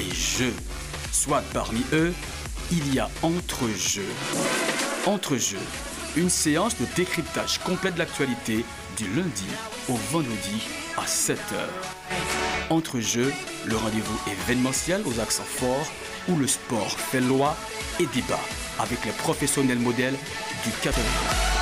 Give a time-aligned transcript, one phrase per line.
[0.00, 0.54] et jeux.
[1.12, 2.12] Soit parmi eux,
[2.70, 4.08] il y a Entre-jeux.
[5.06, 5.58] Entre-jeux,
[6.16, 8.64] une séance de décryptage complet de l'actualité
[8.96, 9.46] du lundi
[9.88, 10.62] au vendredi
[10.96, 11.36] à 7h.
[12.70, 13.32] Entre-jeux,
[13.66, 15.90] le rendez-vous événementiel aux accents forts
[16.28, 17.56] où le sport fait loi
[18.00, 18.40] et débat
[18.78, 20.16] avec les professionnels modèles
[20.64, 21.57] du 80.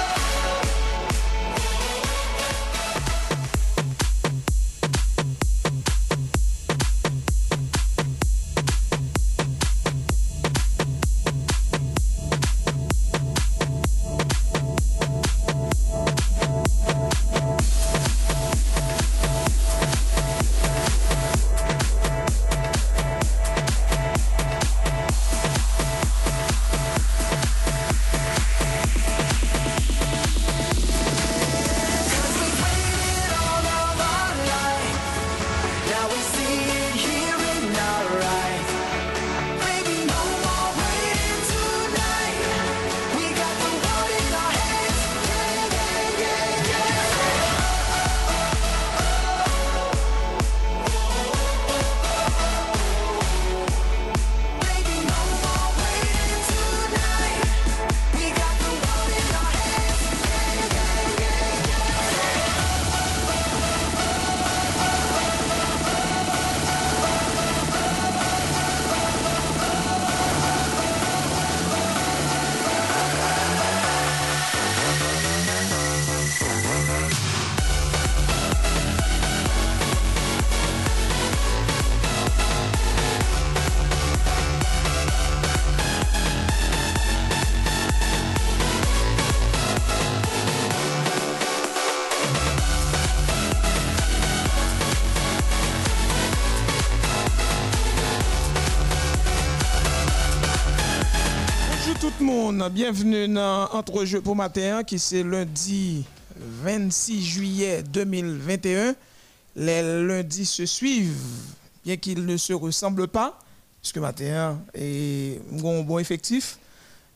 [102.53, 106.05] Bienvenue dans Entre-jeux pour matin qui c'est lundi
[106.37, 108.95] 26 juillet 2021.
[109.57, 111.17] Les lundis se suivent,
[111.85, 113.37] bien qu'ils ne se ressemblent pas,
[113.83, 116.61] puisque matin est un bon effectif.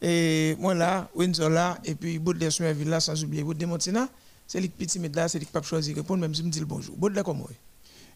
[0.02, 4.08] Et moi là, Windsor là, et puis Baudelaire Somerville là, sans oublier Baudelaire Montina,
[4.48, 6.60] c'est les petits là, c'est les qui peuvent choisir répondre, même si je me dis
[6.64, 6.97] bonjour.
[6.97, 7.47] Baudelaire comment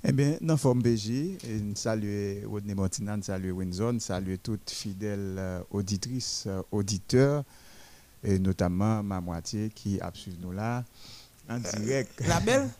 [0.07, 5.37] Eh bien, dans Forme nous saluons Rodney Montina, nous saluons Windsor, nous saluons toutes fidèles
[5.39, 7.43] euh, auditrices, euh, auditeurs,
[8.23, 10.85] et notamment ma moitié qui a suivi nous là
[11.49, 12.23] en direct.
[12.29, 12.69] La belle?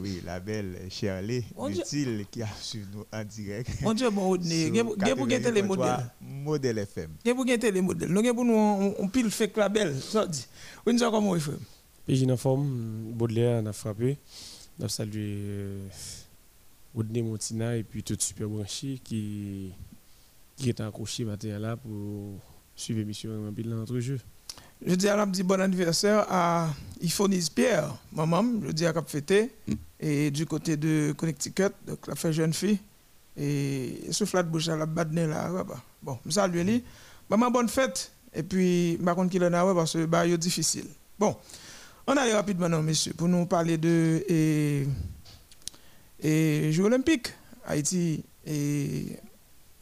[0.00, 1.42] Oui, la belle Shirley.
[1.68, 3.68] Utile qui a suivi nous en direct.
[3.82, 6.00] Mon Dieu, bon, Rodney, pou gen télé 88.3
[6.44, 6.84] modèle.
[6.86, 7.16] FM.
[7.26, 8.08] Gen pou gen télé modèle.
[8.08, 9.96] Nous gen pour nous on, on pile fait la belle.
[10.86, 11.58] Windsor comment il fait?
[12.06, 14.16] PJ en forme, Baudelaire a frappé.
[14.78, 15.68] On a salué
[16.94, 19.72] Rodney Montina et puis tout super branché qui,
[20.56, 22.38] qui est accroché matin là pour
[22.76, 23.98] suivre l'émission en dans notre.
[24.84, 26.68] Je dis à la bon anniversaire à
[27.00, 29.52] Iphonise Pierre, maman, je dis à Cap Fêté,
[30.00, 32.80] et du côté de Connecticut, donc la fait jeune fille,
[33.36, 35.80] et ce flat bouche à la badne là, bah.
[36.02, 36.82] bon, je salue lui.
[37.30, 40.86] Maman, bonne fête, et puis, par contre, qu'il en a, parce que bah, c'est difficile.
[41.16, 41.36] Bon,
[42.08, 44.24] on allait rapidement, non, messieurs, pour nous parler de
[46.22, 47.34] et Jeux Olympiques,
[47.66, 49.18] Haïti, et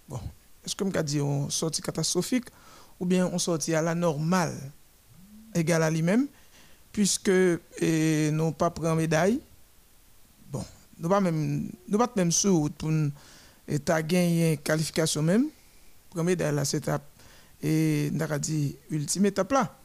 [0.09, 0.19] bon,
[0.65, 2.47] est-ce que je dit on sortie catastrophique
[2.99, 4.55] ou bien on sortit à la normale
[5.55, 6.27] égale à lui-même,
[6.93, 9.41] puisque eh, nous pas pris médaille?
[10.51, 10.65] Bon,
[10.99, 12.91] nous pas même nous pas même sur pour
[13.69, 15.47] et gagné qualification même.
[16.11, 16.91] Première médaille c'est
[17.63, 19.80] et dit ultime étape là.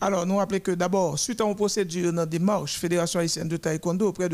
[0.00, 4.08] Alors, nous rappelons que d'abord, suite à une procédure dans démarche Fédération haïtienne de taekwondo
[4.08, 4.28] auprès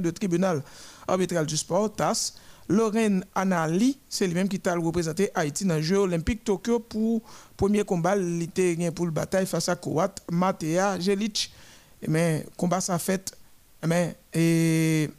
[0.00, 0.62] de tribunal
[1.08, 2.34] arbitral du sport, TAS,
[2.68, 7.22] Lorraine Anali, c'est lui-même qui t'a représenté Haïti dans les Jeux Olympiques Tokyo pour
[7.56, 11.52] premier combat, gagné pour le bataille face à Kowat, Matea, Jelic.
[12.00, 13.36] Et mais, combat ça fait,
[13.82, 15.10] eh mais, et,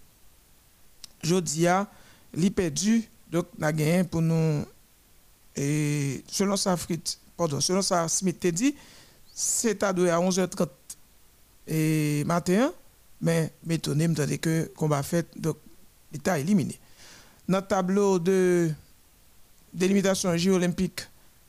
[1.22, 1.88] Jodia,
[2.36, 4.66] il perdu, donc, il a gagné pour nous,
[5.56, 8.76] et selon sa frite, pardon, selon sa Smith dit,
[9.34, 10.68] c'est à 11h30
[11.68, 12.72] et matin,
[13.22, 15.58] mais m'étonné, me tandis que combat fait, donc,
[16.22, 16.78] t'a éliminé.
[17.48, 18.70] Dans le tableau de
[19.74, 20.60] délimitation Jeux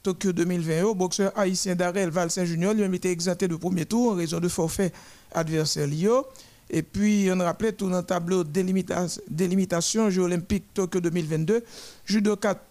[0.03, 4.17] Tokyo 2020, le boxeur haïtien Darel Valsin Junior lui-même était exempté de premier tour en
[4.17, 4.93] raison de forfait
[5.33, 6.27] adversaire Lio.
[6.71, 10.29] Et puis, on rappelait tout dans le tableau de délimita- délimitation Jeux
[10.75, 11.65] Tokyo 2022,
[12.05, 12.63] judoka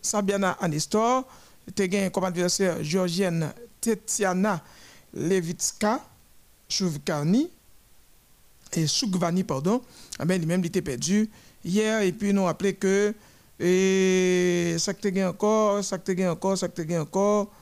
[0.00, 1.24] Sabiana Anistor,
[1.68, 3.52] était gagné comme adversaire géorgienne
[3.86, 4.60] Tetiana
[5.14, 6.04] Levitska
[6.68, 7.48] Chouvkani
[8.72, 9.80] et Soukvani, pardon,
[10.18, 11.30] ah ben, lui-même il était perdu
[11.64, 12.02] hier.
[12.02, 13.14] Et puis, nous rappelé que
[13.60, 17.52] Et ça te gen encore, ça te gen encore, ça te gen encore.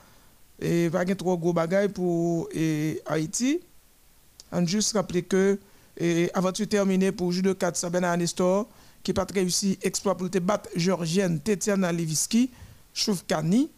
[0.59, 3.61] Et pas gen trop gros bagaille pour et, Haïti.
[4.51, 5.59] On juste rappeler que
[5.97, 8.67] et aventure terminée pour judo 4 Sabena Anestor
[9.03, 12.49] qui pas réussi exploit pour te battre Georgienne Tetiana Leviski,
[12.93, 13.69] Choufkani.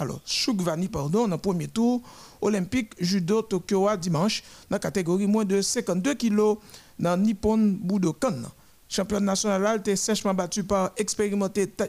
[0.00, 2.00] Alors, Choukvani, pardon, dans le premier tour
[2.40, 6.56] olympique judo Tokyo à dimanche dans la catégorie moins de 52 kilos
[6.98, 8.44] dans Nippon Budokan.
[8.88, 11.88] Champion national a été sèchement battu par expérimenté Ta-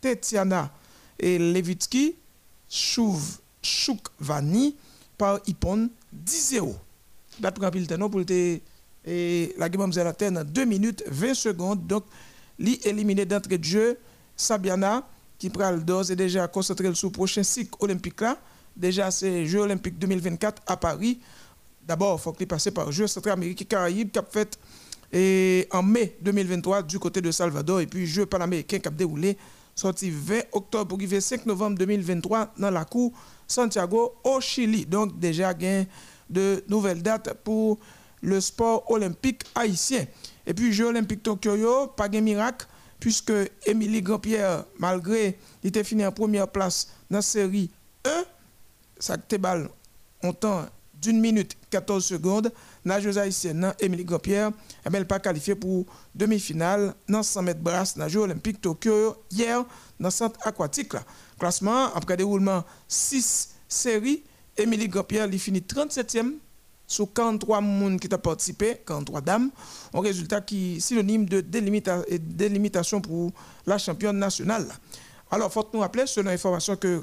[0.00, 0.72] Tetiana
[1.20, 2.16] et Levitsky,
[3.62, 4.74] Choukvani
[5.16, 5.88] par Ippon
[6.26, 6.74] 10-0.
[7.40, 8.58] La pile temps pour te
[9.08, 12.02] et la game la terre dans 2 minutes 20 secondes donc
[12.58, 13.98] li éliminé d'entrée de jeu
[14.36, 15.06] Sabiana
[15.38, 18.38] qui pral d'ores et déjà concentré sur le prochain cycle olympique là.
[18.76, 21.18] Déjà c'est Jeux olympiques 2024 à Paris.
[21.86, 24.58] D'abord il faut qu'il passe par Jeux centra-américains et Caraïbes qui a fait
[25.72, 29.36] en mai 2023 du côté de Salvador et puis Jeux panaméricains qui a déroulé
[29.74, 33.12] sorti 20 octobre pour arriver 5 novembre 2023 dans la cour
[33.46, 34.86] Santiago au Chili.
[34.86, 35.84] Donc déjà gain
[36.28, 37.78] de nouvelles dates pour
[38.22, 40.06] le sport olympique haïtien.
[40.46, 42.66] Et puis, Jeux olympiques Tokyo, yo, pas de miracle,
[43.00, 43.32] puisque
[43.64, 47.70] Émilie Grandpierre, malgré il était fini en première place dans la série
[48.04, 48.24] 1,
[48.98, 49.68] ça te balle
[50.22, 50.66] en temps
[51.00, 52.52] d'une minute 14 secondes,
[52.84, 54.50] nageuse haïtienne, Émilie Grandpierre,
[54.84, 59.64] elle pas qualifiée pour demi-finale dans 100 mètres brasse Jeux olympiques Tokyo hier
[60.00, 60.94] dans le centre aquatique.
[60.94, 61.04] Là.
[61.38, 64.24] Classement, après déroulement 6 séries,
[64.56, 66.34] Émilie Grandpierre, finit 37e
[66.86, 69.50] sur 43 personnes qui ont participé, 43 dames,
[69.92, 73.32] un résultat qui est synonyme de délimitation pour
[73.66, 74.66] la championne nationale.
[75.30, 77.02] Alors, faut nous rappeler, selon l'information que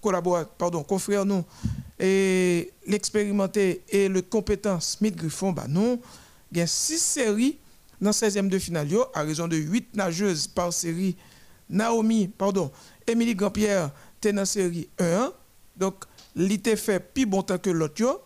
[0.00, 1.44] collaborateur, pardon, confrère nous,
[1.98, 6.00] et l'expérimenté et le compétent Smith Griffon, bah non,
[6.50, 7.58] il y a 6 séries
[8.00, 11.16] dans 16e de finale, à raison de 8 nageuses par série.
[11.68, 12.72] Naomi, pardon,
[13.06, 15.32] Émilie Grandpierre, était dans la série 1.
[15.76, 16.04] Donc,
[16.34, 18.20] l'ité fait plus bon temps que l'autre,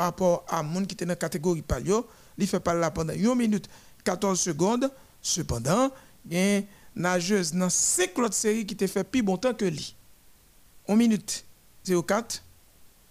[0.00, 2.08] par rapport à monde qui était dans la catégorie palio,
[2.38, 3.68] il fait pas là pendant 1 minute
[4.02, 4.90] 14 secondes.
[5.20, 5.90] Cependant,
[6.24, 6.64] il y a une
[6.96, 9.94] nageuse dans 5 autres séries qui te fait plus bon temps que lui.
[10.88, 11.44] 1 minute
[11.84, 12.42] 04,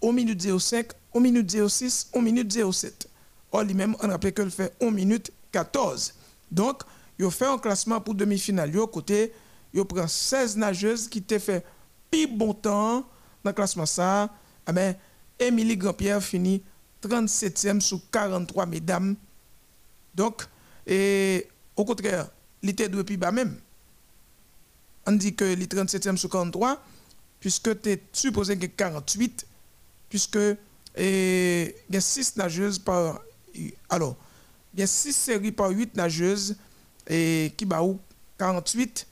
[0.02, 3.08] 1 minute 05, 1 minute 06, 1 minute 07.
[3.52, 6.12] Or, lui-même, on rappelle qu'il fait 1 minute 14.
[6.50, 6.82] Donc,
[7.20, 8.72] il fait un classement pour demi-finale.
[8.92, 9.32] Côté,
[9.72, 11.64] il prend 16 nageuses qui te fait
[12.10, 13.02] plus bon temps
[13.44, 14.28] dans le classement ça.
[14.66, 14.96] Ah ben,
[15.38, 16.64] Émilie Grandpierre finit
[17.02, 19.16] 37e sur 43 mesdames.
[20.14, 20.46] Donc,
[21.76, 22.28] au contraire,
[22.62, 23.58] il était depuis bas même.
[25.06, 26.82] On dit que les 37e sur 43,
[27.40, 29.46] puisque tu es supposé que 48,
[30.08, 30.38] puisque
[30.98, 33.20] il y a 6 nageuses par.
[33.88, 34.16] Alors,
[34.74, 36.56] il y a 6 séries par 8 nageuses
[37.08, 37.80] et qui bat
[38.38, 39.06] 48,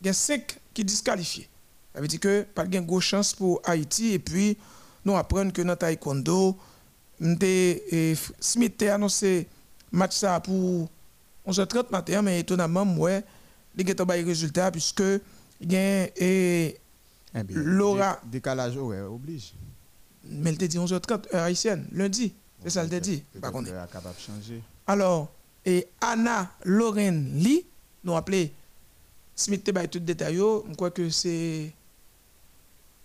[0.00, 1.48] il y a 5 qui disqualifiés.
[1.94, 4.58] Ça veut dire que pas de grosse chance pour Haïti et puis
[5.04, 6.58] nous apprenons que dans taekwondo,
[7.20, 7.82] m'te-
[8.14, 9.46] F- Smith a annoncé
[9.92, 10.88] match ça pour
[11.46, 13.20] 11h30 matin, mais étonnamment, moi,
[13.76, 15.02] il y a des résultats puisque
[15.60, 16.08] il y a
[17.54, 19.52] Laura- dé- Décalage horaire oblige.
[20.24, 22.32] mais elle t'a dit 11h30 heure haïtienne, lundi.
[22.62, 23.22] C'est ça, elle t'a dit.
[23.40, 23.70] Par contre.
[24.86, 25.30] Alors,
[25.66, 27.64] et Anna Lorraine Lee,
[28.04, 28.52] nous appelé
[29.34, 31.72] Smith te bail tout détail, je crois que c'est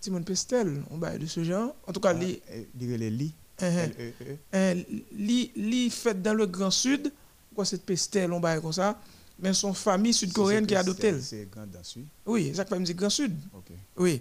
[0.00, 1.74] Simone Pestel, on bail de ce genre.
[1.86, 2.40] En tout cas, Lee,
[2.74, 3.24] Dire les lits.
[3.24, 3.39] L-E-E.
[3.62, 4.74] Euh,
[5.12, 7.12] li, li fait dans le Grand Sud,
[7.54, 8.98] quoi cette pestel, on va comme ça,
[9.38, 11.06] mais son famille sud-coréenne Si qui a c'est adopté.
[11.08, 11.22] elle.
[11.22, 12.06] C'est grand celui.
[12.26, 13.34] Oui, fait me dit Grand Sud.
[13.54, 13.70] Ok.
[13.98, 14.20] Oui.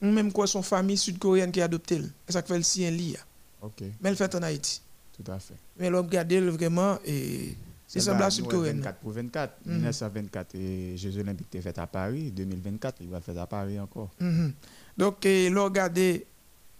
[0.00, 1.96] Même quoi son famille sud-coréenne qui a adopté.
[1.96, 2.10] elle.
[2.28, 3.16] Et ça fait le sien li.
[3.62, 3.80] Ok.
[4.00, 4.80] Mais elle fait en Haïti.
[5.12, 5.54] Tout à fait.
[5.78, 7.56] Mais l'homme regardé vraiment et
[7.88, 8.76] c'est Ça semblable va, à nous, sud-coréenne.
[8.78, 9.52] 24 pour 24.
[9.64, 9.74] Mhm.
[9.76, 12.30] 1924 et Jeux Olympiques étaient faits à Paris.
[12.30, 14.10] 2024, il va faire à Paris encore.
[14.20, 14.52] Mhm.
[14.98, 16.26] Donc, et l'on regardé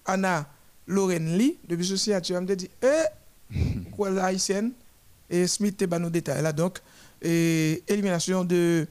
[0.05, 0.47] Anna
[0.87, 3.55] Lorraine Lee, depuis ceci, tu vas me dire, eh,
[3.97, 4.73] quoi la haïtienne,
[5.28, 6.52] et Smith bat nos détails là.
[6.52, 6.78] Donc,
[7.21, 8.87] et élimination de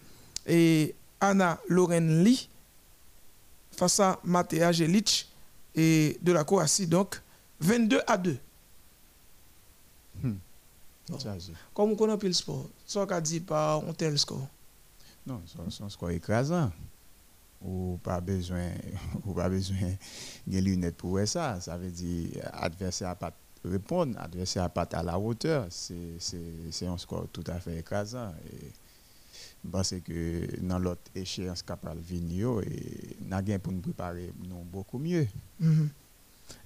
[0.47, 2.49] et Anna Lorraine Lee
[3.71, 5.27] face à Matea Jelic
[5.73, 6.87] et de la Croatie.
[6.87, 7.21] Donc,
[7.59, 8.37] 22 à 2.
[10.23, 11.19] Bon.
[11.19, 14.47] Ça, c'est- Comme on connaît le sport, ça qu'a dit par un tel score.
[15.27, 16.71] Non, son, son score écrasant.
[17.61, 18.69] Ou pas besoin,
[19.25, 19.93] ou pas besoin
[20.45, 21.59] de lunettes pour voir ça.
[21.61, 23.33] Ça veut dire adversaire n'a pas
[23.63, 25.65] répondre, adversaire n'a pas à la hauteur.
[25.69, 28.31] C'est c'est- c'est un score tout à fait écrasant.
[28.51, 28.71] Et
[29.63, 34.31] je pense que dans l'autre échéance capable de venir, et n'a rien pour nous préparer
[34.47, 35.27] nous beaucoup mieux.
[35.59, 35.89] Mhm.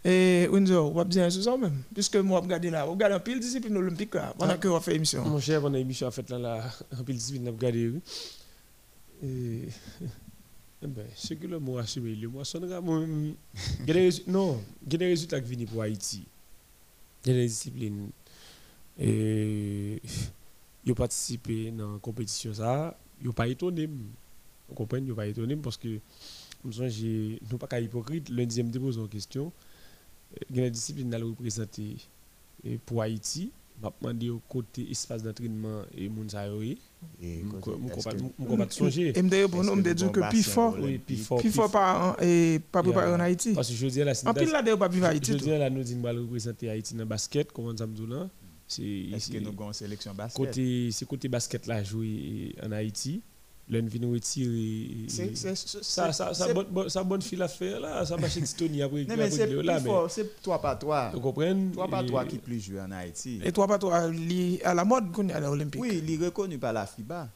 [0.04, 3.14] Et Windsor, on va dire sur ça même, puisque moi, je regarde là, on regarde
[3.14, 4.58] un pile discipline olympique là, pendant Ah.
[4.58, 5.24] que on fait émission.
[5.24, 6.70] Mon cher, pendant l'émission, en fait, là,
[7.06, 7.88] pile 18, on a regardé.
[7.90, 8.02] oui.
[9.24, 9.70] Et,
[10.84, 12.42] eh ben, ce que le mot assumé, le mot.
[13.82, 16.26] Il y a des résu- Non, il y a des résultats qui viennent pour Haïti.
[17.26, 18.10] Il y a des disciplines.
[19.00, 20.00] Ils
[20.92, 22.52] ont participé dans la compétition.
[23.22, 23.88] Ils n'ont pas étonné.
[23.88, 26.00] Vous comprenez, ils n'ont pas étonné parce que
[26.64, 26.90] nous sommes
[33.82, 34.04] pas hypocrite.
[34.04, 34.30] Lundi, je me pose une question.
[34.30, 34.30] Il y a des disciplines à représenter et pour Haïti.
[34.30, 36.26] Je vais demander au côté espace d'entraînement et mon
[37.50, 39.18] comprends que- pas songer.
[39.18, 41.40] Et me dire pour nous, que me le dire bon que plus fort, puis fort.
[41.40, 43.54] plus fort pas et pas préparé en Haïti.
[43.54, 45.32] Parce que je dis là, c'est En pile là, pas vivre Haïti.
[45.32, 48.06] Je dis là, nous disons nous représenter Haïti dans le basket, comment ça me dit
[48.06, 48.30] là?
[48.68, 50.38] C'est Est-ce que nous avons une sélection basket?
[50.46, 53.22] Côté c'est côté basket là joué en Haïti.
[53.72, 55.06] L'un vient nous retirer.
[55.84, 58.56] Ça ça ça c'est- bonne bonne- ça bonne file à faire là, ça marche avec
[58.58, 61.12] Tony après Non, mais c'est là mais fort, c'est toi pas toi.
[61.14, 63.40] vous comprenez Toi pas Et- toi qui plus joué en Haïti.
[63.44, 64.10] Et toi, pas toi,
[64.64, 65.80] à la mode qu'on est à l'Olympique.
[65.82, 67.30] Oui, il est reconnu par la FIBA.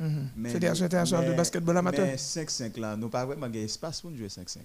[0.00, 0.46] Mhm.
[0.46, 2.06] Fédération internationale de basketball amateur.
[2.06, 4.62] Mais 5-5 là, nous pas vraiment gagné espace pour nous jouer 5-5.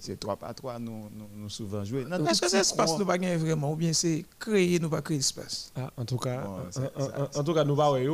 [0.00, 2.04] C'est 3 par 3, nous, nous, nous souvent joué.
[2.04, 5.00] Non, Est-ce que c'est espace nous pas gagner vraiment ou bien c'est créer nous pas
[5.00, 5.70] créer espace?
[5.76, 7.92] Ah, en tout cas, Bon, en- ça- en- ça- en- en tout cas nous pas
[7.92, 8.08] ouais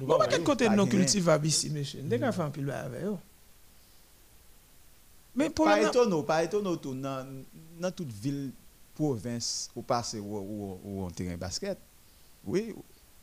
[0.00, 0.06] yo.
[0.06, 0.44] Nous Bon, pas pas ouais quel yo.
[0.44, 0.98] côté Pas nous gagné.
[0.98, 2.02] cultivons ici, monsieur.
[2.02, 3.16] Dès qu'on fait un pile avec eux.
[5.34, 7.26] Mais pour Pas le étonnant, pas étonnant tout dans
[7.78, 8.52] dans toute ville
[8.94, 11.78] province ou passer ou ou ou un terrain basket.
[12.44, 12.74] Oui,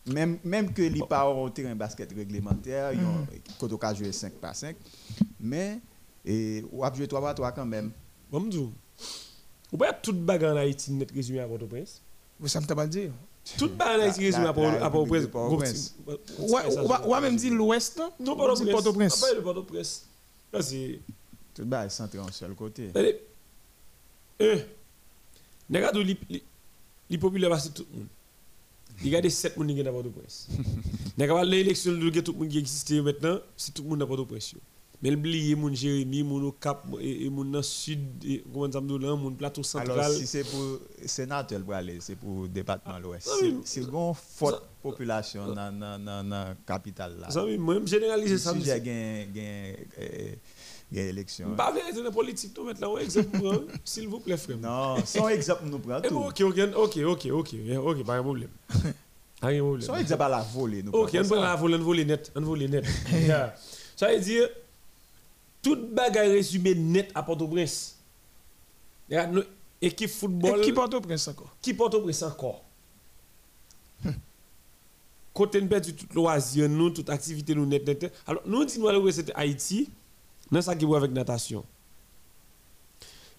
[0.05, 3.27] même même que li pas un terrain basket réglementaire, ils ont
[3.59, 4.77] quand on jouer 5 par 5,
[5.39, 5.79] mais
[6.23, 7.91] et ou a jouer 3 par 3 quand même.
[8.31, 8.69] Bon dis.
[9.73, 12.01] Ou pas toute bagarre en Haïti net résumé à Port-au-Prince?
[12.39, 13.11] Vous ça me t'a pas dire.
[14.53, 15.21] Port- la à Port-au-Prince.
[15.21, 15.95] République de Port-au-Prince.
[16.39, 19.19] Ouais, ouais, même dit l'Ouest, non Non, Port-au-Prince.
[19.21, 20.05] Pas le Port-au-Prince.
[20.51, 20.99] Là, c'est.
[21.53, 22.89] Tout bas est centré en seul côté.
[22.95, 23.21] Allez.
[24.41, 24.57] Un.
[25.73, 26.17] Regarde où les
[27.09, 28.07] les populaires passent tout le monde.
[29.03, 30.47] Regardez 7 personnes qui sont à Port-au-Prince.
[31.17, 34.53] De tout le monde qui existe maintenant, c'est tout le monde à Port-au-Prince.
[34.53, 34.59] yo.
[35.01, 38.01] Mais oubliez mon Jérémy, mon Cap et mon sud,
[38.51, 39.99] comment ça me dit mon plateau central.
[39.99, 41.61] Alors, si c'est pour sénateur,
[41.99, 43.29] c'est pour département l'Ouest.
[43.31, 43.57] Ah oui.
[43.63, 47.17] C'est une forte population dans la capitale.
[47.19, 47.29] Là.
[47.29, 48.53] Ça, oui, moi, je généralise ça.
[48.53, 48.81] Si j'ai
[50.93, 51.55] euh, élection.
[51.55, 54.57] Pas vérité dans la politique, tout mettre là, exemple, hein, s'il vous plaît, frère.
[54.57, 58.49] Non, son exemple nous Eh bon, ok, ok, ok, ok, ok, eh, pas de problème.
[59.41, 59.81] Pas de problème.
[59.81, 60.83] Son exemple à la volée.
[60.83, 62.85] Nous Ok, on prend la volée, on volée net, on volée net.
[63.95, 64.47] Ça veut dire,
[65.65, 67.97] toute bagaille résumé net à Port-au-Prince.
[69.09, 69.41] Nous,
[69.81, 70.59] Équipe football.
[70.59, 71.57] Et qui porte au prince encore?
[71.59, 72.63] Qui porte au prince encore.
[75.33, 77.99] Côté nous perdu tout loisir, nous, toute activité nous net, net.
[77.99, 78.13] net.
[78.27, 79.89] Alors, nous disons que c'était Haïti,
[80.51, 81.65] dans ça qui voit avec natation.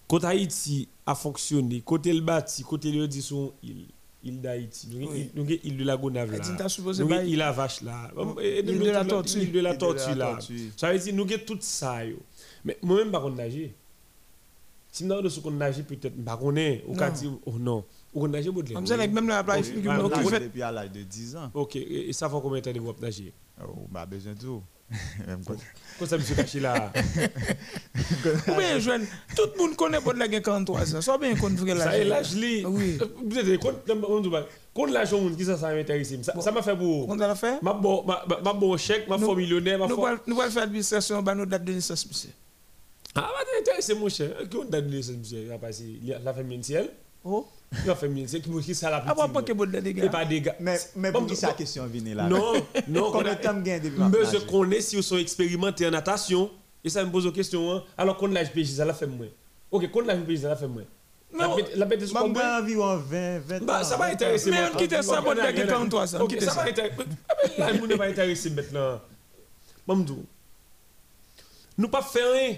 [0.05, 3.87] Côté Haïti a fonctionné, côté le bâti, côté le dit son île,
[4.23, 4.87] île d'Haïti.
[4.91, 5.29] Nous avons Oui.
[5.35, 6.37] nous avons île de la Gonave là.
[6.39, 8.11] Nous avons la vache là.
[8.41, 9.39] Et nous Île de la Tortue.
[9.39, 10.39] Île de la tortue là.
[10.75, 11.99] Ça veut dire nous avons tout ça.
[12.65, 13.75] Mais moi-même, je ne nager.
[14.91, 17.13] Si je ne sais pas nager, peut-être, je ne sais pas.
[17.45, 17.83] Au Non.
[18.13, 18.19] oh.
[18.21, 18.75] Ou nager, Baudelaire.
[18.77, 21.51] Comme ça, même la plage, ah, nous depuis à l'âge de 10 ans.
[21.53, 23.31] Ok, et ça fait combien de temps de vous nagé
[23.61, 24.63] Oh, bah, besoin de tout.
[25.99, 26.93] Comment ça, monsieur caché là
[28.47, 31.01] Ou jeune, tout le monde connaît pas de la guerre 43 ans.
[31.01, 32.63] Soit bien qu'on devrait la Ça est l'âge li.
[32.65, 32.97] Oui.
[33.25, 33.71] Vous êtes quand
[34.07, 34.29] on dit
[34.73, 36.13] quand l'âge on qui ça ça m'intéresse.
[36.21, 38.77] Ça ça m'a fait pour On va la faire ma bon ma ma- ma bon
[38.77, 41.45] chèque, ma Nous- fort millionnaire, ma Nous fort allons nous allons faire l'administration, bah, nos
[41.45, 42.29] dates de naissance, monsieur.
[43.15, 44.29] Ah, bah t'intéresse mon cher.
[44.49, 46.89] Qui on donne les monsieur, il a passé il a- la famille ciel.
[47.29, 47.45] Oh
[47.83, 49.57] Il a fait mille ciel qui me dit ça la Ah, bon, pas que petite.
[49.57, 50.09] bon de Et dégâts.
[50.09, 50.55] pas des gars.
[50.61, 52.23] Mais, mais Bon, pour qui bon, sa question vient là?
[52.27, 52.53] Non,
[52.87, 53.11] non,
[54.49, 56.49] connaît si vous sont expérimentés en natation
[56.83, 57.83] et ça me pose une question hein.
[57.97, 59.27] alors qu'on l'âge PJ ça l'a fait moins.
[59.71, 60.83] OK, qu'on l'âge PJ ça l'a fait moins.
[61.37, 61.55] La Non.
[61.57, 63.83] bête la bête est Moi, sur je combien gagne environ 20, 20 Bah, ans.
[63.83, 64.13] ça va 20 ans.
[64.13, 64.49] intéresser.
[64.51, 64.69] Mais moi.
[64.73, 65.69] on quitte ça, Ok, bon, de la ok, guerre ok.
[65.71, 66.63] 43 ans, on Ok, quitte ça ça.
[66.63, 66.95] va intéresser.
[67.27, 69.01] Ah, mais Là, nous ne pas intéresser maintenant.
[69.85, 70.23] Mamdou.
[71.77, 72.55] Nous pas faire rien.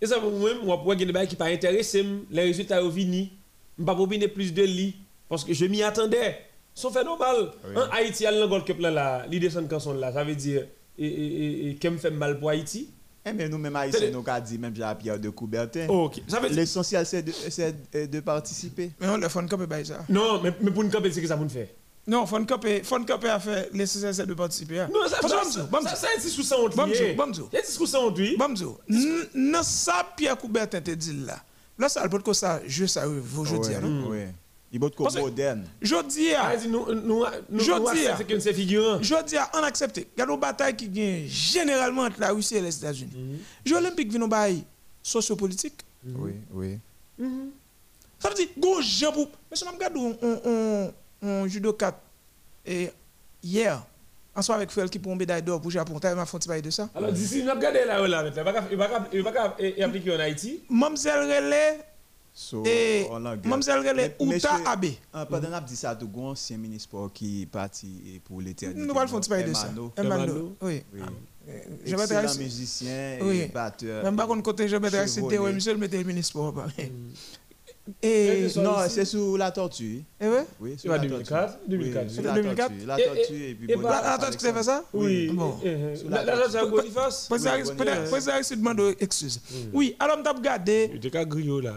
[0.00, 3.28] Et ça, moi-même, moi, pour gagner des bails qui pas intéressé, les résultats sont venus.
[3.28, 3.43] Je ne
[3.84, 4.96] pas obtenir plus de lits.
[5.28, 6.38] Parce que je m'y attendais.
[6.74, 7.52] Sauf fait normal.
[7.64, 7.72] Oui.
[7.76, 10.12] Hein, Haïti, a le Gold Cup là, là, l'idée de quand sont là.
[10.12, 10.66] Ça veut dire,
[10.98, 12.88] et, et, et, et, qu'elle me fait mal pour Haïti?
[13.26, 15.86] Eh, mais nous, même Haïtiens, nous avons dit, même Jean-Pierre de Coubertin.
[15.88, 16.20] Ok.
[16.28, 16.58] Ça veut dire.
[16.58, 18.90] L'essentiel, c'est de, c'est de- participer.
[19.00, 20.04] Mais on le fun cup et bail ça.
[20.08, 21.74] Non, mais, mais pour une campagne, c'est que ça vous fait.
[22.06, 24.80] Non, fun cup et fun cup a fait l'essentiel c'est de participer.
[24.80, 24.90] hein.
[24.92, 26.76] Non, ça, que ça, ça, ça, c'est un discours sans honte.
[26.76, 27.14] Bamzo, lié.
[27.14, 27.48] Bamzo.
[27.50, 28.36] Il y a un discours sans honte, oui.
[28.36, 31.38] Bamzo, n- nan ça Pierre Coubertin te dit là.
[31.78, 33.06] Là ça peut que ça ça
[33.44, 34.08] je dis Ouais, non?
[34.08, 34.32] ouais.
[34.72, 35.66] Il être Parce que- moderne.
[35.80, 38.98] Je dis à dis, nous, nous, nous, Je dis, c'est que c'est figurant.
[39.00, 40.04] je dis à on accepte.
[40.16, 43.38] Gade une bataille qui gagne généralement entre la Russie et les États-Unis.
[43.64, 44.64] Jeux olympiques viennent bail
[45.00, 45.80] sociopolitique.
[46.04, 46.78] Oui, oui.
[48.18, 51.96] Ça veut dire go gens pour mais si on regarde on on on judo 4
[52.66, 52.90] et
[53.42, 53.84] hier
[54.36, 55.98] Ensemble avec Fuel qui prend une médaille d'or pour Japon.
[56.00, 58.42] Tu as de ça Alors, d'ici, nous avons regardé là, là, il
[58.76, 60.62] va pas appliquer en Haïti.
[61.20, 61.80] Relais.
[62.36, 63.06] So, et
[63.44, 64.98] Mamzelle Relais, Outa Abbé.
[65.30, 65.96] Pendant que dit ça,
[66.54, 68.80] un ministre qui est parti pour l'éternité.
[68.80, 69.68] Nous allons faire de ça.
[69.96, 70.42] Emmanuel.
[70.60, 70.82] Oui.
[71.00, 71.04] Ah.
[71.84, 72.06] Je vais
[72.38, 73.18] musicien
[73.52, 74.02] batteur.
[74.02, 76.90] Même pas qu'on je vais c'était monsieur ministre pour parler.
[76.90, 77.12] Mm.
[78.02, 80.04] Et non, c'est sous la tortue.
[80.18, 81.58] Eh oui Oui, sur la 2004.
[81.68, 82.06] 2004.
[82.06, 82.68] Oui, sur la 2004.
[82.68, 82.86] tortue.
[82.86, 83.82] La tortue et, puis bon.
[83.82, 84.84] La tortue qui s'est fait ça?
[84.94, 85.28] Oui.
[85.34, 85.58] Bon.
[86.08, 87.26] La tortue à Boniface?
[87.28, 89.38] Président Aristide demande excuse.
[89.74, 90.88] Oui, alors on t'a regardé.
[90.92, 91.74] Il était qu'à griot là.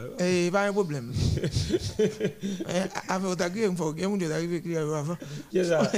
[0.51, 1.11] Pas un problème.
[3.09, 5.17] Avant, on on avant.
[5.53, 5.91] Ça?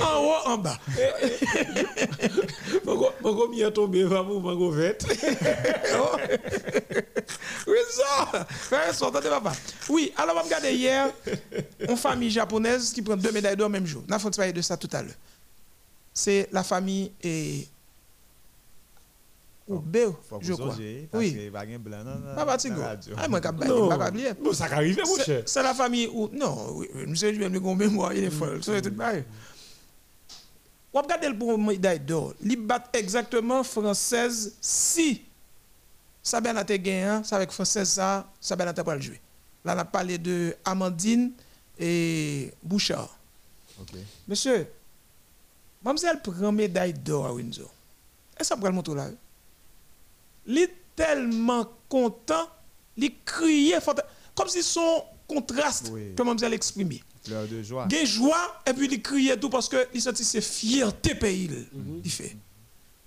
[0.00, 0.78] En haut, en bas.
[0.98, 1.02] Eh,
[2.22, 2.28] eh.
[2.84, 4.54] Pourquoi m'y est tombé, va vous, va
[7.66, 9.52] Oui, ça Frère, son, papa.
[9.88, 11.10] Oui, alors, on regardé hier,
[11.80, 14.02] une famille japonaise qui prend deux médailles d'or au même jour.
[14.08, 15.14] On a parlé de ça tout à l'heure.
[16.14, 17.66] C'est la famille et
[19.68, 20.74] ou Béo, je crois.
[21.14, 21.50] Oui.
[22.34, 22.82] Papa Tigo.
[23.16, 25.42] Ah, moi, je ça arrive, mon cher.
[25.46, 26.28] C'est la famille où.
[26.32, 28.62] Non, monsieur, lui-même, il a mémoire, il est folle.
[28.62, 29.24] C'est tout pareil.
[30.92, 32.34] Ou regardez le bon médaille d'or.
[32.42, 35.22] Il bat exactement française si
[36.32, 39.20] Sabine a été gagné, c'est avec française ça, Sabine a pas le jouer.
[39.66, 41.32] Là, on a parlé de Amandine
[41.78, 43.14] et Bouchard.
[44.26, 44.66] Monsieur,
[45.84, 47.70] mademoiselle prend médaille d'or à Windsor.
[48.34, 49.08] Que ça peut le montrer là?
[50.46, 52.48] Il est tellement content,
[52.96, 53.96] il criait fort-
[54.34, 56.14] comme si son contraste Oui.
[56.16, 57.02] que mademoiselle exprimait.
[57.26, 57.86] Fleur de joie.
[57.90, 61.50] Il joie et puis il criait tout parce que il sentit ses fierté pays.
[62.02, 62.34] Il fait.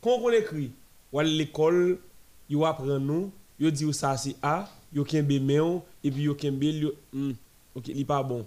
[0.00, 0.70] Comment on écrit?
[1.12, 1.98] Ou à l'école,
[2.48, 6.62] yo apprend nous, yo dit ça c'est A, yo kembe meon, et puis yo kembe,
[6.64, 7.32] yo, hmm,
[7.74, 8.46] ok, li pas bon.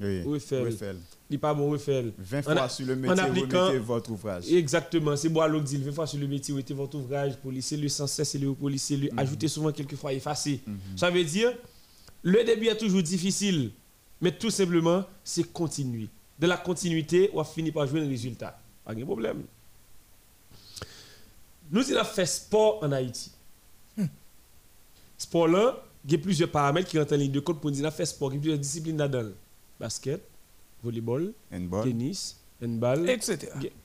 [0.00, 0.22] Oui.
[0.22, 0.96] Refel.
[1.30, 2.12] Li pas bon, refel.
[2.18, 4.52] 20 En fois a- sur le en métier, vous appliquant- mettez votre ouvrage.
[4.52, 7.88] Exactement, c'est moi l'autre dit, 20 fois sur le métier, mettez votre ouvrage, policier, le
[7.88, 10.60] sans cesse, le policier, le ajoutez souvent quelques fois effacé.
[10.96, 11.52] Ça veut dire,
[12.24, 13.70] le début est toujours difficile,
[14.20, 16.08] mais tout simplement, c'est continuer.
[16.38, 18.58] De la continuité, on va finir par jouer un résultat.
[18.84, 19.42] Pas de problème.
[21.72, 23.32] Nous, il a fait sport en Haïti.
[25.16, 27.78] Sport là, il y a plusieurs paramètres qui rentrent en ligne de compte pour dire
[27.78, 29.30] qu'il a fait sport, il y a plusieurs disciplines là-dedans.
[29.78, 30.20] Basket,
[30.82, 31.84] volleyball, Handball.
[31.84, 33.08] tennis, handball.
[33.08, 33.38] Etc.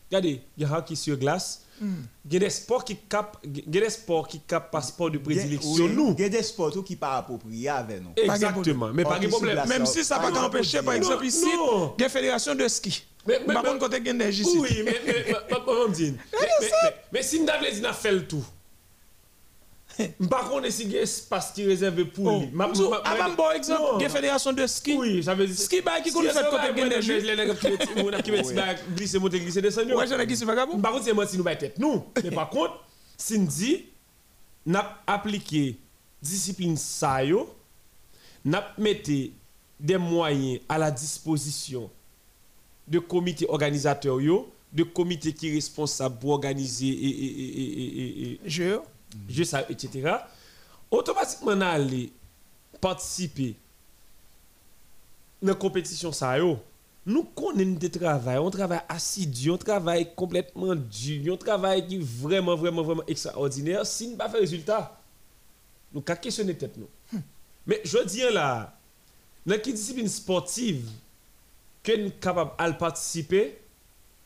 [0.10, 1.64] Regardez, il y a hockey sur glace.
[1.80, 5.12] Il y a des sports qui capent, il y a des sports qui capent passeport
[5.12, 5.88] de prédilection.
[5.90, 6.16] Nous.
[6.18, 8.14] Il y a des sports qui pas appropriés avec nous.
[8.16, 8.90] Exactement.
[8.94, 9.68] Mais pas de problème.
[9.68, 12.56] Même si ça va pas exemple, empêcher, par exemple, ici, il y a une fédération
[12.56, 13.06] de ski.
[13.48, 13.94] Par contre, quand.
[13.94, 14.96] Oui, mais
[17.12, 18.46] Mais si nous avons fait le tout.
[20.30, 22.50] Par contre, si il y a espace qui réservé pour lui.
[23.04, 24.96] Avant, bon exemple, il y a fédération de ski.
[24.96, 25.24] Oui.
[25.24, 27.24] Ski qui connaît côté gain des juges.
[27.24, 27.56] Les gens
[28.24, 29.20] qui mettent glissé.
[30.46, 31.46] Par contre, c'est moi si nous.
[31.80, 32.06] Nous.
[32.24, 32.84] Mais par contre,
[33.32, 35.78] nous appliqué
[36.22, 37.54] discipline ça yo,
[38.44, 39.12] n'a mettre
[39.80, 41.90] des moyens à la disposition
[42.88, 48.02] de comité organisateur yo, de comité qui est responsable pour organiser et, et, et, et,
[48.02, 48.80] et, et, Je.
[49.30, 50.16] je ça, etc.
[50.92, 52.12] Automatiquement, on aller
[52.80, 53.56] participer
[55.42, 56.12] dans la compétition.
[56.12, 56.58] Ça, yo.
[57.06, 62.04] Nous connaissons de travail, on travaille assidu, on travaille complètement dur, on travaille qui est
[62.04, 63.86] vraiment, vraiment, vraiment extraordinaire.
[63.86, 65.00] Si nous ne pas faire résultat,
[65.94, 66.90] nous avons questionner tête nous.
[67.66, 68.78] Mais je dis là,
[69.46, 70.90] dans quelle discipline sportive
[71.94, 73.58] que nous sommes capables de participer,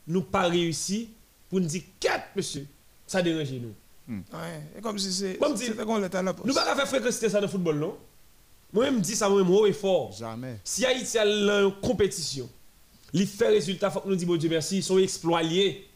[0.06, 1.10] nous pas réussi
[1.48, 2.66] pour nous dire quatre monsieur,
[3.06, 3.74] ça dérange nous.
[4.08, 5.38] Ouais, c'est comme si c'est.
[5.38, 5.84] Bon, me dit- C'était la
[6.34, 6.46] poste.
[6.46, 7.96] Nous ne pouvons pas faire fréquenter ça dans le football, non?
[8.72, 10.12] Moi, je me dis ça, moi, haut et fort.
[10.12, 10.58] Jamais.
[10.64, 12.48] Si Haïti a une compétition,
[13.12, 15.86] il fait résultat, il faut que nous disions bon Dieu merci, ils sont exploits liés.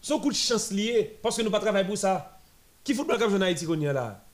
[0.00, 2.40] Son coup de chance lié, parce que nous ne pas travailler pour ça.
[2.84, 4.24] Qui football comme en Haïti qu'on y a là?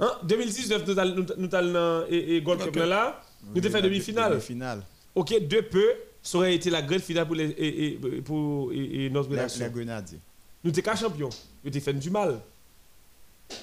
[0.00, 0.10] Hein?
[0.24, 2.76] 2019, nous allons nous allons dans et, et Gold Cup Ok.
[2.86, 3.20] là,
[3.54, 4.30] nous avons fait demi-finale.
[4.32, 4.82] Demi-finale.
[5.14, 5.86] Ok, de peu,
[6.22, 9.36] ça aurait été la grande finale pour, les, et, et- pour et- et notre Les
[9.36, 9.64] rédaction.
[9.64, 10.18] les grenadiers.
[10.62, 11.30] Nous étions champions.
[11.64, 12.40] Nous étions fait du mal.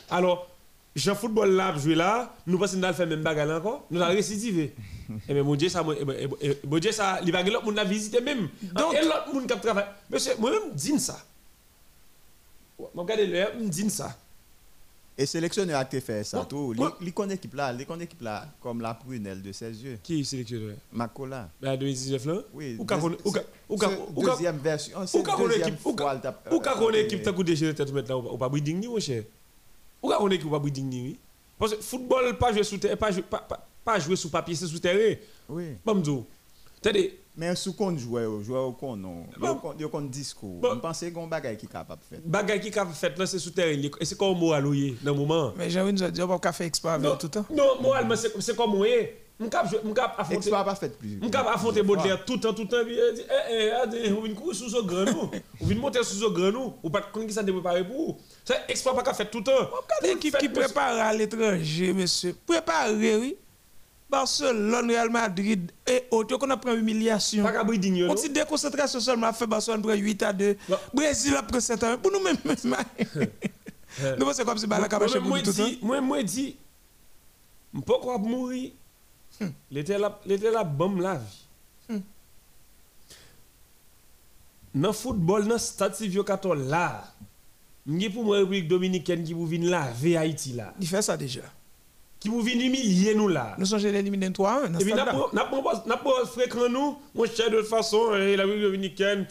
[0.09, 0.49] Alors,
[0.95, 4.15] Jean football là, joué là, nous pensons qu'on faire même bagarre là encore, nous avons
[4.15, 4.73] récidivé.
[5.29, 7.63] Et mais mon Dieu, ça, moi, eh eh eh, mon Dieu, ça, y avoir l'autre
[7.65, 8.49] monde à visiter même.
[8.73, 9.87] Donc- et l'autre monde qui a travaillé.
[10.09, 11.19] Monsieur, moi-même, dis ça.
[12.79, 14.17] Je regarde l'air, je dis ça.
[15.17, 16.73] Et sélectionneur a été fait ça tout.
[17.01, 19.97] Il connaît l'équipe là, il connaît l'équipe là comme la prunelle de ses yeux.
[20.03, 20.75] Qui est sélectionneur?
[20.91, 21.49] Makola.
[21.59, 22.33] Ben, 2019 là?
[22.53, 22.75] Oui.
[23.67, 23.89] Ou qu'a-
[24.31, 24.99] deuxième version.
[25.01, 25.23] Ou c'est
[25.57, 25.91] deuxième fois,
[26.75, 27.07] connaît
[27.73, 28.49] tête maintenant pas?
[28.49, 29.23] Breeding ni mon cher?
[30.03, 31.19] Ou qu'a connaît équipe ou pas breeding ni oui?
[31.57, 34.53] Parce que football pas jouer sous terre, pas jouer pas, pas, pas jouer sous papier,
[34.53, 35.15] c'est sous terrain.
[35.49, 35.69] Oui.
[37.37, 39.25] T'as-des Mais sous compte joueur, joueur au compte non.
[39.39, 39.59] Bon.
[39.79, 40.59] Il compte discours.
[40.59, 40.73] Bon.
[40.75, 42.19] Je pense que c'est bagage qui est capable de faire.
[42.25, 43.69] bagay qui qu'a fait là c'est sous terrain
[43.99, 45.53] et c'est comme moral ouye dans le moment?
[45.57, 47.45] Mais j'ai envie de dire, on va pas faire expo avec Non, tout le temps.
[47.51, 49.09] non, moralement c'est c'est comme ouye.
[49.39, 51.17] M'cap m'cap affronter Exploit pas fait plus.
[51.17, 54.11] m'cap affronter Baudelaire tout le temps tout le temps puis il dit eh eh attendez,
[54.17, 55.29] on vient courir sous ce grand nous.
[55.61, 58.17] On vient monter sous ce grand nous ou pas connait qui ça préparé pour.
[58.43, 59.51] Ça exploit pas qu'a fait tout le temps.
[59.51, 62.35] Regardez l'équipe qui prépare à l'étranger, monsieur.
[62.47, 63.37] Préparé, oui.
[64.09, 67.43] Barcelone, Real Madrid et autres, qu'on a pris humiliation.
[67.43, 67.63] Pas.
[67.63, 70.57] On dit déconcentration seulement fait Barcelone prend 8 à 2.
[70.69, 70.77] Non.
[70.93, 71.97] Brésil a pris 7 à 1.
[71.97, 72.37] Pour nous même.
[74.19, 75.65] Nous c'est comme si Balak a pour moi tout le temps.
[75.65, 76.55] dis moi moi dis
[77.73, 78.71] m'pas quoi mourir.
[79.39, 79.47] Là
[80.25, 82.01] l'été là bam la vie.
[84.75, 87.11] Dans football dans stade Silvio Cato là.
[87.87, 90.73] M'gé pour moi République dominicaine qui vous vient laver Haïti là.
[90.79, 91.41] Il fait ça déjà.
[92.19, 93.53] Qui vous vient humilier nous là.
[93.59, 94.73] Nous sommes éliminés 3 à 1.
[94.73, 94.91] Et puis,
[95.45, 99.25] pas pas pas fréquent nous, mon cher de toute façon, eh, la République dominicaine,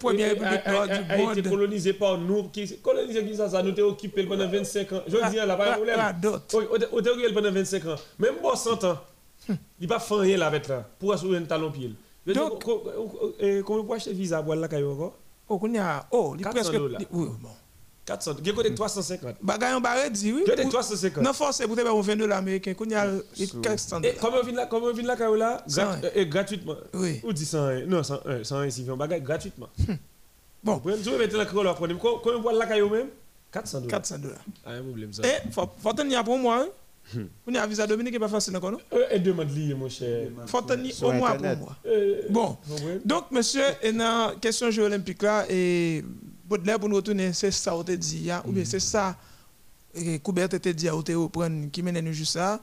[0.00, 3.72] première république noire du a été colonisée par nous, qui colonisé qui ça, ça nous
[3.72, 5.02] t'es occupé pendant 25 ans.
[5.06, 5.96] Je dis là, pas de problème.
[6.50, 6.58] Pas
[6.92, 7.96] on était occupé pendant 25 ans.
[8.18, 8.98] Même bon 100 ans,
[9.80, 11.92] il pas fait rien là avec là, pour assurer un talon pied.
[12.34, 12.82] Donc- co-
[13.38, 15.14] eh, Comment vous acheter visa pour aller là, encore?
[15.48, 15.60] Oh.
[16.10, 16.72] Oh, il 400 presque.
[16.72, 17.00] dollars.
[17.12, 17.48] Oui, bon.
[18.06, 19.36] 400, il y a côté 350.
[19.42, 20.42] Bagay en barre dit, oui.
[20.46, 21.24] Il y a des Pour- 350.
[21.24, 21.68] Non, force, faire
[22.02, 22.72] 20 dollars américains.
[22.74, 24.66] Qu'on y a Sous- 400 Et comment on vient là,
[25.82, 26.00] un.
[26.14, 26.76] eh, Gratuitement.
[26.94, 27.20] Oui.
[27.24, 29.68] Ou dit 101, non, 101, 101, si on bagage gratuitement.
[30.62, 31.88] Bon, Vous pouvez me mettre la crole après.
[31.94, 33.08] Combien vous la caillou même
[33.52, 33.90] 400 dollars.
[33.90, 34.38] 400 dollars.
[34.64, 35.22] Ah, un problème ça.
[35.26, 36.64] Et, faut faut tenir pour moi.
[37.14, 37.22] hein.
[37.46, 38.78] On y a visa Dominique, c'est pas facile encore, non?
[38.92, 40.28] Euh, Et demande lié, mon cher.
[40.46, 41.76] Faut tenir au moins pour moi.
[41.86, 42.56] Euh, Bon.
[42.64, 42.76] vous?
[43.04, 46.02] Donc, monsieur, et dans la question Jeux olympiques là, et
[46.48, 49.16] Baudelaire pour nous retourner, c'est ça qu'on te dit, hein, ou bien c'est ça,
[49.94, 52.60] et Coubert te dit à Oteo prendre, qui mène nous juste ça?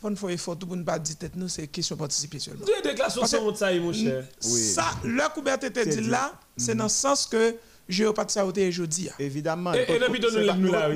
[0.00, 2.38] Faut nous faire effort tout pour ne pas dire tête nous, c'est question de participer
[2.38, 2.64] seulement.
[2.64, 4.24] Deux déclarations sont ça, mon cher.
[4.40, 7.54] Ça, le Coubert te dit là, c'est dans le sens que
[7.88, 9.08] Jeux pas de ça jeudi.
[9.08, 9.14] hein.
[9.18, 9.72] Évidemment.
[9.74, 10.88] Et- il faut- c'est pas- nous là,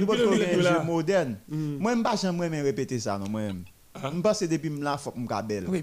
[0.57, 0.83] nous là.
[0.85, 1.37] moderne.
[1.49, 1.77] Mm.
[1.79, 3.65] Moi, je ne vais jamais répéter ça, non, moi-même.
[3.97, 5.67] Je pense que depuis que je faut je.
[5.69, 5.83] Oui,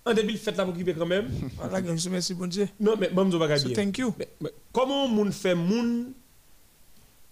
[0.06, 1.30] en début, faites la occuper quand même.
[1.58, 2.68] Voilà, je vous merci, bon Dieu.
[2.80, 4.13] Non, mais bon, je vais So, thank you.
[4.18, 6.12] Mais- mais Comment moun fait moun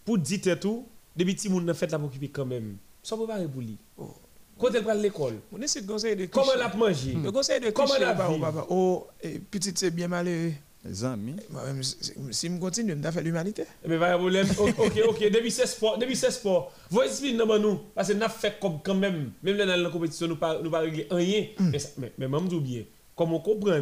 [0.06, 2.78] pour dire tout, depuis si moun ne fait la occuper quand même.
[3.04, 3.78] Ça peut pas pour lui.
[3.98, 4.16] Oh.
[4.58, 7.14] Quand elle prend l'école, On essaie de conseiller de comment elle a mangé?
[7.14, 8.30] Le conseil de Comment cliché, la bah,
[8.70, 9.08] oh,
[9.50, 10.54] petite, c'est bien malheureux.
[10.84, 11.36] Les amis.
[11.82, 13.64] Si si je continue, je vais faire l'humanité.
[13.88, 14.48] Mais pas de problème.
[14.58, 15.20] Ok, ok.
[15.32, 18.80] Depuis ce sport, depuis ce sport, vous expliquez nous nous parce que nous fait comme
[18.82, 21.46] quand même, même là dans la compétition, nous pas nous pas régler rien.
[21.60, 22.84] Mais ça- mais mais même dis bien,
[23.16, 23.80] comme on comprend,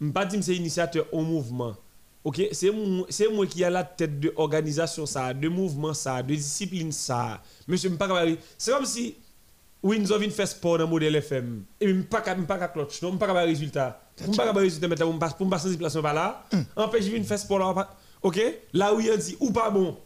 [0.00, 1.74] je pas dire que c'est initiateur au mouvement.
[2.22, 6.22] OK, c'est moi c'est moi qui a la tête de organisation ça, de mouvement ça,
[6.22, 7.42] de discipline ça.
[7.66, 9.16] Monsieur, me pas capable- c'est comme si
[9.82, 11.64] nous avons fait sport dans le modèle FM.
[11.80, 14.00] Et je ne pas capable pas clutch, non, je pas capable résultat.
[14.20, 16.44] Je pas résultat pour me pas pour me passer place par là.
[16.76, 17.90] Empêche de faire sport là.
[18.22, 18.40] OK?
[18.72, 19.96] Là où il dit ou pas bon.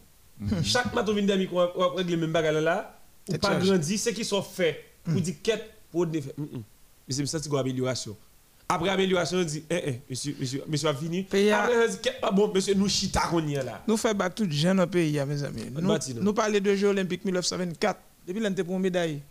[0.63, 2.99] Chaque matin vient d'amis qu'on va régler même bagarre là,
[3.29, 6.33] ou pas grandi, c'est qui sont faits pour dire quête pour ne faire.
[6.37, 8.17] Mais c'est ça c'est une amélioration.
[8.67, 11.25] Après amélioration, on dit eh eh monsieur monsieur monsieur a fini.
[11.53, 11.99] Après on dit
[12.33, 13.83] bon monsieur nous chita qu'on y là.
[13.87, 15.65] Nous faisons tout jeune le pays, mes amis.
[15.71, 17.99] Nous, nous parlons de Jeux olympiques 1924.
[18.27, 19.21] Depuis l'année pour une médaille.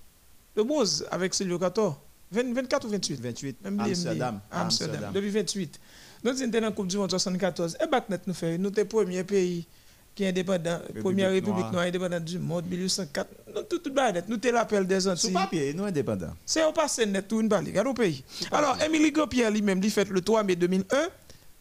[0.57, 2.01] Le bronze avec Silvio Cator.
[2.33, 4.41] 20 24 ou 28 28, Même lié, Amsterdam.
[4.51, 5.13] Amsterdam.
[5.13, 5.81] Depuis 28.
[6.25, 7.77] Nous étions dans la Coupe du Monde 74.
[7.81, 7.85] Et
[8.27, 8.59] nous fait.
[8.59, 9.67] Nous sommes le premier pays
[10.15, 11.85] qui est indépendant, première République noire.
[11.87, 13.29] indépendante du monde, 1804.
[13.55, 14.25] Nous tout tout net.
[14.29, 15.33] Nous sommes l'appel des Sous Antilles.
[15.33, 16.35] papier, nous indépendants.
[16.47, 17.65] C'est au passé net tout une balle.
[17.67, 18.23] Regarde au pays.
[18.53, 20.85] Alors, Émilie Gopierre lui-même, il fait le 3 mai 2001.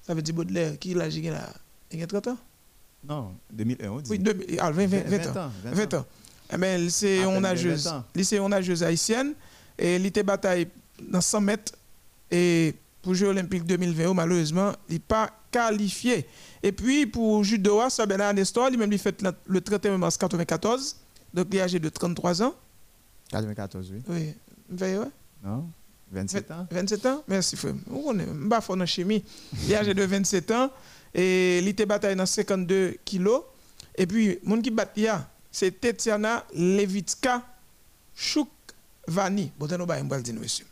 [0.06, 1.50] Ça veut dire Baudelaire, qui l'a gagné là?
[1.92, 2.38] Il y a 30 ans?
[3.08, 4.12] Non, 2001, on dit.
[4.12, 5.52] Oui, 2000, ah, 20, 20, 20 ans.
[5.66, 6.06] 20 ans.
[6.54, 8.04] Eh bien, lycée À peine nageuse, 20 ans.
[8.16, 9.34] lycée nageuse haïtienne,
[9.78, 10.68] et il était bataille
[11.02, 11.74] dans 100 mètres,
[12.32, 16.26] et pour Jeux olympiques 2020, malheureusement, il n'est pas qualifié.
[16.62, 20.96] Et puis, pour judo, ça, Bernard Nestor, lui-même, il fait le- le 31 mars 94,
[21.34, 22.54] donc il est âgé de 33 ans.
[23.30, 24.02] 94, oui.
[24.08, 24.98] Oui, ouais.
[25.44, 25.66] Non?
[26.12, 26.68] 27 ans?
[26.72, 27.74] 27 ans, merci frère.
[27.92, 29.24] On est pas fort en chimie.
[29.66, 30.70] Il est âgé de 27 ans
[31.14, 33.42] et il était bataille dans 52 kilos.
[33.96, 34.88] Et puis, mon qui bat
[35.52, 37.42] c'est Tetiana Levitska
[38.16, 38.50] Choukvani.
[39.08, 40.66] Bon, t'as nous ba, m'bral dire monsieur.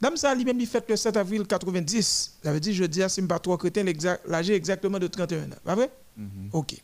[0.00, 2.38] Dame ça lui-même il fait le 7 avril 90.
[2.42, 5.56] Ça veut dire jeudi à pas trop chrétien l'exact- l'âge exactement de 31 ans.
[5.64, 5.90] Pas vrai?
[6.16, 6.50] Mhm.
[6.52, 6.74] OK.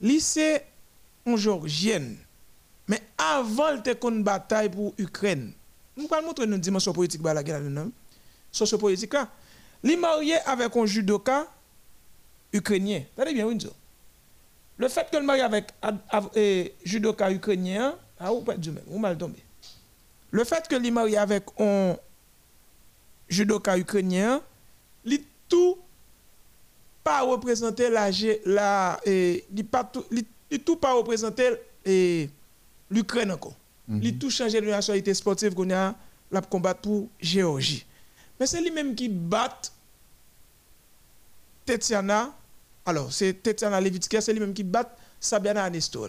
[0.00, 0.60] Lycée
[1.26, 2.16] en Georgienne.
[2.88, 5.52] Mais avant le une bataille pour Ukraine.
[5.96, 7.84] Nous allons montrer une dimension politique bah la guerre là
[8.50, 9.28] Sociopolitique là.
[9.84, 11.46] Il marié avec un judoka
[12.52, 13.02] ukrainien.
[13.14, 13.74] T'as bien Windsor.
[14.76, 18.84] Le fait que le marié avec av- eh, judoka ukrainien, ah ou pas du même,
[18.88, 19.38] ou mal tombé.
[20.30, 21.96] Le fait que il marié avec un
[23.28, 24.42] judoka ukrainien,
[25.04, 25.78] il tout
[27.02, 28.10] pas représenter la
[28.44, 31.50] la eh, li pas tout li, li tout pas représenter
[31.84, 32.28] eh,
[32.90, 33.54] l'Ukraine encore.
[33.90, 35.94] Il tout changé de nationalité sportive qu'on a
[36.30, 37.86] la combattre pour Géorgie.
[38.38, 39.58] Mais c'est lui-même qui bat
[41.64, 42.34] Tetiana.
[42.84, 46.08] Alors, c'est Tetiana Levitska, c'est lui-même qui bat Sabiana Anestor.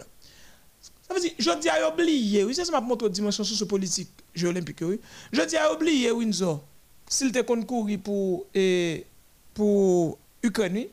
[1.10, 4.50] Ça veut dire, je dis à oublier, oui, c'est ça m'a montré dimension sociopolitique Jeux
[4.50, 5.00] olympiques, oui.
[5.32, 6.64] Je dis à oublier Windsor,
[7.08, 9.04] s'il te compte courir pour, eh,
[9.56, 10.90] pour Ukraine, oui.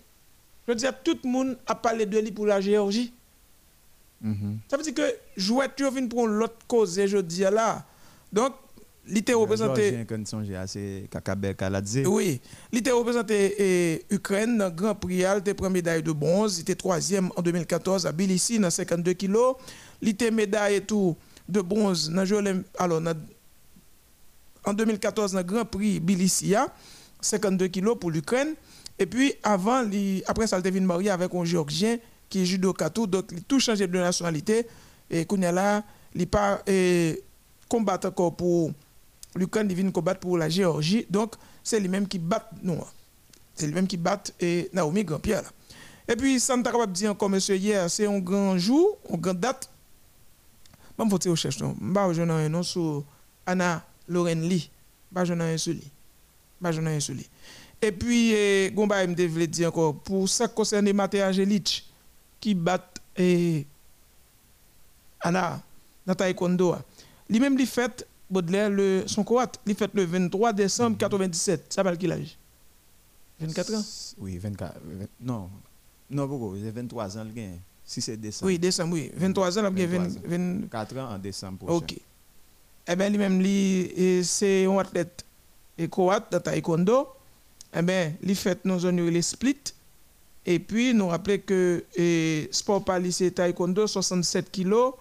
[0.66, 3.12] je dis à tout le monde a parlé de lui pour la Géorgie.
[4.22, 4.58] Mhm.
[4.68, 7.84] Ça veut dire que jouet tu viens pour l'autre cause je dis là.
[8.32, 8.54] Donc
[9.08, 10.04] il était représenté
[10.50, 12.40] à oui,
[12.72, 16.62] il était représenté Ukraine dans le Grand Prix, il était première médaille de bronze, il
[16.62, 19.54] était troisième en 2014 à Tbilissi dans 52 kilos,
[20.02, 21.16] il était médaille et tout
[21.48, 22.12] de bronze
[22.78, 23.02] alors
[24.64, 26.54] en 2014 dans le Grand Prix Tbilissi,
[27.20, 28.54] 52 kilos pour l'Ukraine.
[28.98, 29.84] Et puis avant,
[30.26, 33.98] après ça, il marié avec un Géorgien qui est judoka donc il tout changé de
[33.98, 34.66] nationalité.
[35.08, 37.22] Et Kounia là, il pas eh,
[37.68, 38.72] combattre encore pour
[39.36, 41.06] l'Ukraine, il vient combattre pour la Géorgie.
[41.08, 42.80] Donc c'est lui-même qui bat nous.
[43.54, 45.52] C'est lui-même qui bat et Naomi Grand-Pierre.
[46.08, 49.16] Et puis, ça ne t'a pas dire encore, monsieur, hier, c'est un grand jour, une
[49.16, 49.68] grande date.
[50.98, 51.58] Je vais vous recherche.
[51.60, 51.76] non.
[52.12, 53.04] Je vais un nom sur
[53.44, 54.70] Anna Lorraine Lee.
[55.14, 55.90] Je vais un sur lui.
[56.62, 57.28] Je vais un sur lui.
[57.80, 61.86] Et puis, eh, Gomba me devait dire encore, pour ça qui concerne Maté Angelic,
[62.40, 62.82] qui bat
[63.16, 63.66] eh,
[65.20, 65.62] Anna
[66.06, 66.82] dans taekwondo, ah.
[67.28, 71.72] lui-même, il fait Baudelaire, le, son croate, il fait le 23 décembre 97.
[71.72, 72.36] Ça va quel âge
[73.40, 73.84] 24 ans?
[74.18, 74.80] Oui, 24.
[74.84, 75.50] vingt- Non,
[76.10, 76.56] non, beaucoup.
[76.56, 77.26] J'ai 23 ans.
[77.88, 78.50] Si c'est décembre.
[78.50, 79.12] Oui, décembre, oui.
[79.14, 80.20] 23 ans, il a 23 20, ans.
[80.62, 81.74] 20, 4 ans en décembre prochain.
[81.74, 81.94] Ok.
[82.88, 83.42] Eh bien, lui-même,
[84.24, 85.24] c'est un athlète
[85.90, 87.08] croate de taekwondo.
[87.72, 89.56] Eh bien, lui fait nos zones les split.
[90.44, 94.94] Et puis, nous rappelons que eh, sport lycée taekwondo, 67 kilos.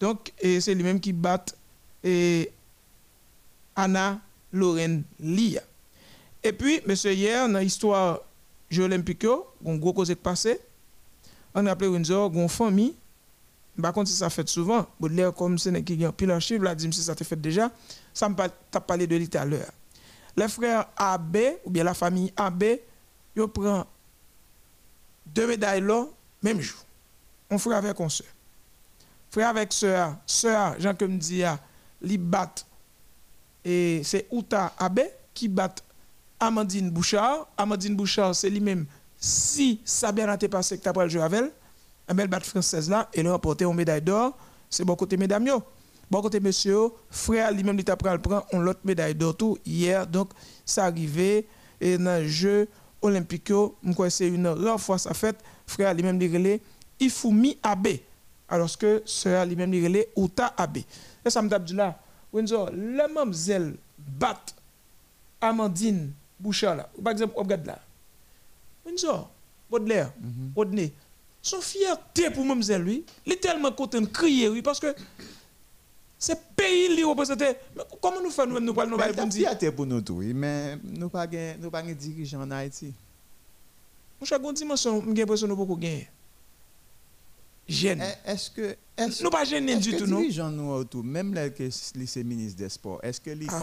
[0.00, 1.44] Donc, c'est lui-même qui bat
[3.76, 4.20] Anna
[4.52, 5.62] Lorraine Lia.
[6.42, 8.20] Et puis, monsieur, hier, dans l'histoire
[8.68, 10.60] Jeux olympiques, un gros cause qui passé.
[11.56, 12.94] On a appelé Windsor, une famille
[13.80, 16.74] par contre, si ça fait souvent, Baudelaire, comme c'est qui gagne pile en chiffre, là,
[16.74, 17.70] dit si ça te fait déjà,
[18.12, 18.34] ça me
[18.70, 19.70] t'a parlé de à l'heure.
[20.36, 22.64] Les frères AB, ou bien la famille AB,
[23.34, 23.84] ils prennent
[25.26, 26.06] deux médailles là,
[26.42, 26.78] même jour.
[27.50, 28.26] On frère avec un soeur.
[29.30, 31.42] Frère avec soeur, soeur, Jean que me dit,
[32.00, 32.54] li bat,
[33.64, 35.00] et c'est Outa AB
[35.34, 35.74] qui bat
[36.40, 37.48] Amandine Bouchard.
[37.58, 38.86] Amandine Bouchard, c'est lui-même,
[39.18, 41.50] si ça bien été passé que tu as le jouer avec elle,
[42.08, 44.36] un bel bat française là, et a remporté une médaille d'or.
[44.70, 45.46] C'est bon côté mesdames.
[45.46, 45.62] yo.
[46.08, 50.06] Bon côté monsieur, frère lui-même, il a pris prend une autre médaille d'or tout hier.
[50.06, 50.30] Donc,
[50.64, 51.48] ça arrivé
[51.80, 52.68] et dans le jeu
[53.02, 53.52] olympique,
[54.08, 55.36] c'est une rare fois ça fait.
[55.66, 56.60] Frère lui-même, il relait
[57.00, 57.98] Ifumi Abe.
[58.48, 60.78] Alors que sœur lui-même, il relait Outa Abe.
[61.24, 61.98] Et ça me dit là,
[62.32, 64.54] Windsor, les mamzelles battent
[65.40, 66.88] Amandine Bouchard là.
[67.02, 67.80] Par exemple, regarde là.
[68.86, 69.28] Windsor,
[69.70, 70.12] Baudelaire,
[70.54, 70.92] Rodney,
[71.42, 74.94] son fierté pour mademoiselle lui, il est tellement content de crier oui parce que
[76.18, 77.56] c'est pays lui représenté.
[77.76, 79.48] Mais comment nous faisons nous nous parlons la pour dire?
[79.48, 81.26] fierté pour nous tous, oui, mais nous pas
[81.60, 82.92] nous pas de dirigeants en Haïti.
[84.18, 86.08] Mon cher, une dimension, j'ai l'impression nous beaucoup gagner.
[87.68, 88.00] Jeune.
[88.00, 90.20] Eh, Est-ce que est-ce Nous pas gênés est-ce du tout non?
[90.20, 93.58] dirigeants nous autour, même les ministre des sports, est-ce que les Ah.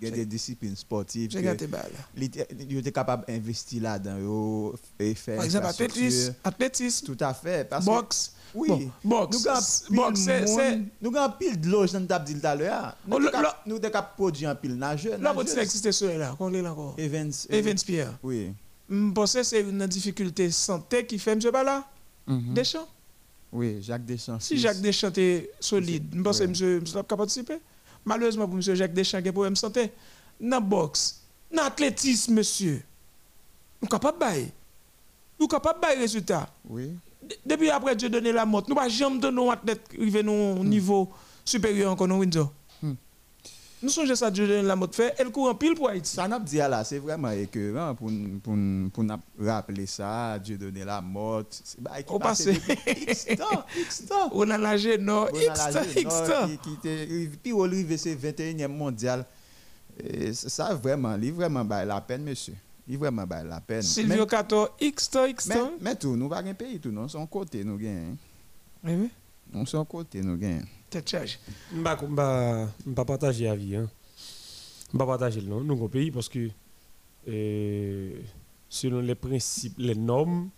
[0.00, 1.90] Il y a des disciplines sportives J'ai gâté balle.
[2.16, 7.68] ils étaient capables d'investir là-dedans et faire Par exemple athlétisme, athlétisme, Tout à fait.
[7.68, 8.32] Parce que- boxe.
[8.54, 8.68] oui.
[9.04, 9.36] Bon, boxe.
[9.38, 12.32] Nous avons pile Boxe c'est c'est monde- nous avons pile de loge dans le table
[12.40, 12.96] tout à l'heure.
[13.10, 13.18] Oh,
[13.66, 15.18] Nous de produire un pile nageur.
[15.20, 16.94] là votre exister sur là, qu'on l'est là encore.
[16.98, 17.32] Evans.
[17.48, 18.18] Evans Pierre.
[18.22, 18.52] Oui.
[18.90, 21.84] Je pense que c'est une difficulté santé qui fait monsieur pas là?
[22.28, 22.88] Deschamps?
[23.52, 24.40] Oui, Jacques Deschamps.
[24.40, 24.58] Si.
[24.58, 27.58] Jacques Deschamps est solide, je pense que monsieur monsieur pas participer?
[28.04, 28.62] Malheureusement pour M.
[28.74, 29.92] Jacques Deschamps, qui a problème de santé,
[30.40, 32.82] dans boxe, dans athlétisme, monsieur,
[33.80, 34.52] nous sommes capables de bailler.
[35.38, 36.48] Nous sommes capables de bailler résultat.
[36.68, 36.90] Oui.
[37.44, 40.30] Depuis après Dieu donné la mort, nous ne pouvons jamais donner un athlète arriver à
[40.30, 41.08] un niveau
[41.44, 42.52] supérieur encore dans Windsor?
[43.84, 46.14] Nous songeons ça, Dieu la mort fait, elle court en pile pour Haïti.
[46.14, 48.10] Ça n'a pas dit là, c'est vraiment écœurant pour,
[48.42, 48.54] pour,
[48.94, 52.58] pour nous rappeler ça, Dieu donner la qui Au passe passé.
[52.86, 54.30] X temps, X temps.
[54.32, 56.48] On a lâché, non, On X la temps, X non, temps.
[57.42, 59.26] Puis au arrivé, c'est 21e mondial.
[60.32, 62.54] Ça vraiment, il vraiment la peine, monsieur.
[62.88, 63.82] Il vraiment la peine.
[63.82, 65.72] Silvio Cato, X temps, X temps.
[65.78, 68.16] mais, tout, nous pas un pays tout, non, son côté nous gagnons.
[68.82, 69.10] Oui, oui,
[69.52, 70.64] On son côté nous gagnons.
[70.94, 71.38] Tête charge.
[71.72, 73.76] Je ne vais pas partager la vie.
[73.76, 73.90] Hein.
[74.90, 75.60] Je ne vais pas partager le nom.
[75.60, 76.48] Nous un pays parce que
[77.28, 78.12] euh,
[78.68, 80.50] selon les principes, les normes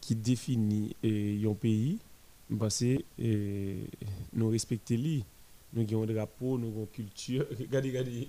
[0.00, 1.98] qui définissent euh, un pays,
[2.50, 3.84] je pense que euh,
[4.32, 5.24] nous respectons les.
[5.72, 7.46] Nous avons un drapeau, nous avons une culture.
[7.60, 8.28] Regardez, regardez.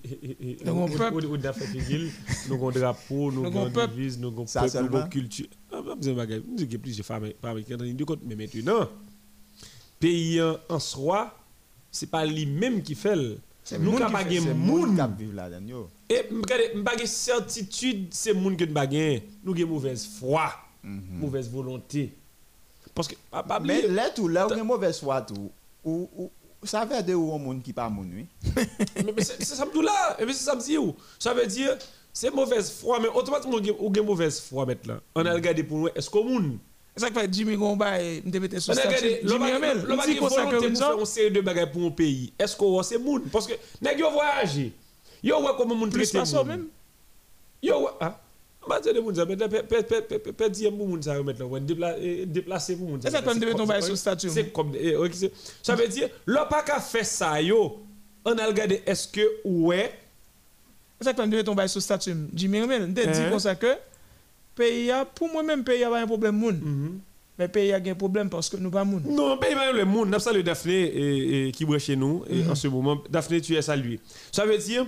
[0.63, 1.23] Nous avons un peuple.
[1.25, 4.73] Nous avons un drapeau, nous avons avons un une devise, nous avons un Ça peuple,
[4.73, 5.05] nous avons seulement.
[5.05, 5.47] une culture.
[5.71, 5.81] Ah.
[5.99, 7.31] Nous avons plus de femmes
[8.05, 8.21] côté.
[8.27, 8.87] Mais maintenant,
[10.01, 11.33] pays en soi,
[11.91, 13.15] ce n'est pas lui-même qui fait.
[13.79, 14.99] Nous n'avons pas de C'est monde.
[16.09, 16.23] Et
[16.83, 19.29] pas de certitude, c'est monde que nous gagné.
[19.43, 20.51] Nous avons mauvaise foi,
[20.83, 22.13] mauvaise volonté.
[22.93, 23.15] Parce que,
[23.63, 25.51] Mais là, tout, là, on a mauvaise foi, tout.
[25.85, 26.31] Ou, ou,
[26.63, 28.27] ça veut dire où un monde qui pas oui.
[29.15, 30.95] mais, c'est c'est ça me là, et c'est ça me dit où.
[31.17, 31.77] Ça veut dire,
[32.11, 34.99] c'est mauvaise foi, mais automatiquement, on a mauvaise foi maintenant.
[35.15, 36.57] On a regardé pour nous, est-ce qu'on monde
[36.95, 38.95] C'est ça que fait Jimmy Gomba et me mettre sur On a statut.
[38.95, 40.87] regardé, Jimmy Hamel, le il dit qu'on s'en volonté pour Windsor.
[40.89, 42.33] faire une série de bagages pour un pays.
[42.37, 42.99] Est-ce qu'on c'est
[43.31, 44.73] Parce que, nèg yo voyagé.
[45.23, 46.67] Yo ouais comment Plus traiter ça même.
[47.63, 48.19] Yo, ah.
[48.67, 51.43] Bah, c'est moun mais pe dire pour moun ça remettre
[51.79, 53.09] là, déplacer pour moun ça.
[53.09, 54.29] C'est ça devait tomber sur statut.
[54.29, 54.95] C'est comme eh,
[55.63, 57.79] ça veut dire l'on pas qu'à faire ça yo.
[58.23, 59.91] On a regardé est-ce que ouais?
[60.99, 62.15] C'est ça que devait tomber sur statut.
[62.35, 63.29] Jimmy Hamel, on dit Hein?
[63.31, 63.75] comme ça que
[64.55, 66.99] pays a pour moi même pays a pas un problème moun.
[67.39, 69.03] Mais pays a un problème parce que nous pas moun.
[69.07, 70.09] Non, pas même le monde.
[70.09, 73.01] N'a salué Daphné et, et qui est chez nous et en ce moment.
[73.09, 73.99] Daphné, tu es salué.
[74.31, 74.85] Ça veut dire,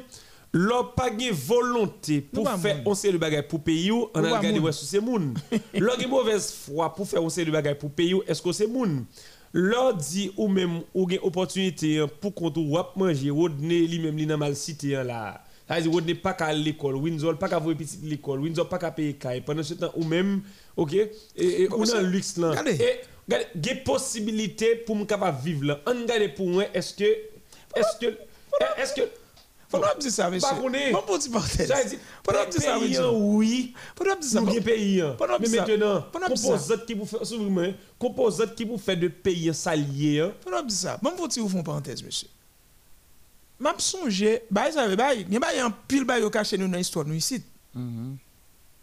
[0.51, 4.19] l'on pas de volonté pour Nous faire on sait le bagage pour payer ou, on
[4.21, 4.65] Nous a regardé moun.
[4.65, 5.33] ouais sous ces moun.
[5.73, 8.51] L'on a mauvaise foi pour faire on sait le bagage pour payer ou, est-ce que
[8.51, 9.05] c'est moun?
[9.55, 14.25] L'on dit ou même ou une opportunité pour qu'on ou wap manger, Rodney lui-même li
[14.25, 15.42] nan mal cité là.
[15.67, 18.77] Ça veut dire Rodney pas qu'à l'école, Windsor pas qu'à voir petit l'école, Windsor pas
[18.77, 20.41] qu'à payer caille pendant ce temps ou même
[20.75, 20.93] OK?
[20.93, 21.99] Et, on ça?
[21.99, 22.49] a luxe là.
[22.49, 22.77] Regardez.
[23.25, 25.79] Regardez, il y a possibilité pour me capable vivre là.
[25.87, 27.03] On regarde pour moi, est-ce que.
[27.03, 28.13] Est-ce que.
[28.77, 29.01] Est-ce que.
[29.69, 30.49] Faut pas dire ça, monsieur.
[30.91, 31.67] Bon parenthèse.
[31.69, 33.09] Veut dire, Faut pas dire ça, monsieur.
[33.11, 33.73] oui.
[33.95, 34.41] Faut pas dire ça.
[34.41, 34.47] Nous.
[35.17, 37.75] Pendant Mais que maintenant, que composante qui vous fait.
[37.97, 40.19] Composante qui vous fait de pays salier.
[40.19, 40.33] hein.
[40.43, 40.99] Faut pas dire ça.
[41.01, 42.27] Bon faut dire une parenthèse, monsieur.
[43.63, 45.13] M'a songé, bah ça veut bah,
[45.53, 47.41] il y a un pile bah yo caché nous dans l'histoire nous ici.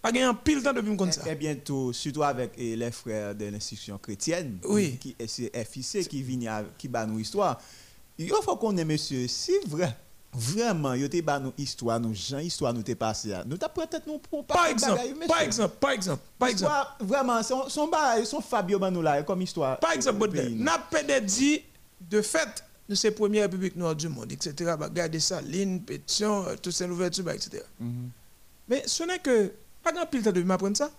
[0.00, 1.30] Pas gagne un pile temps depuis me comme ça.
[1.30, 4.96] Et bientôt, surtout avec eh, les frères de l'institution chrétienne, Oui.
[4.98, 7.60] qui est FIC, qui viennent à- qui bat nous histoire.
[8.16, 9.94] Il faut qu'on ait, monsieur, si vrai,
[10.32, 13.34] vraiment, il y a nous histoire, nous gens, histoire nous t'est passé.
[13.46, 16.74] Nous t'as peut-être nous pour Par exemple, par exemple, par exemple, par exemple.
[17.00, 17.90] Vraiment, son, son
[18.24, 19.78] son Fabio Banou là, comme histoire.
[19.78, 21.60] Par exemple, n'a pas de dit,
[22.00, 24.52] de fait, nous c'est première république noire du monde, etc.
[24.76, 27.62] Bah, Regardez ça, ligne, pétition, euh, tout ça, l'ouverture, bah, etc.
[28.68, 30.90] Mais ce n'est que, pas grand pile temps de m'apprendre ça.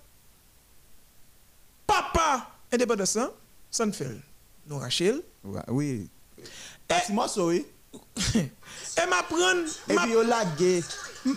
[1.86, 3.30] Papa, indépendance, hein,
[3.70, 4.10] ça ne fait.
[4.68, 5.22] Nous Rachel.
[5.44, 6.10] Ouais, Oui.
[6.88, 7.66] Bâtiment, ça, oui.
[8.36, 10.82] Et m'apprendre, Et puis, on l'a gay.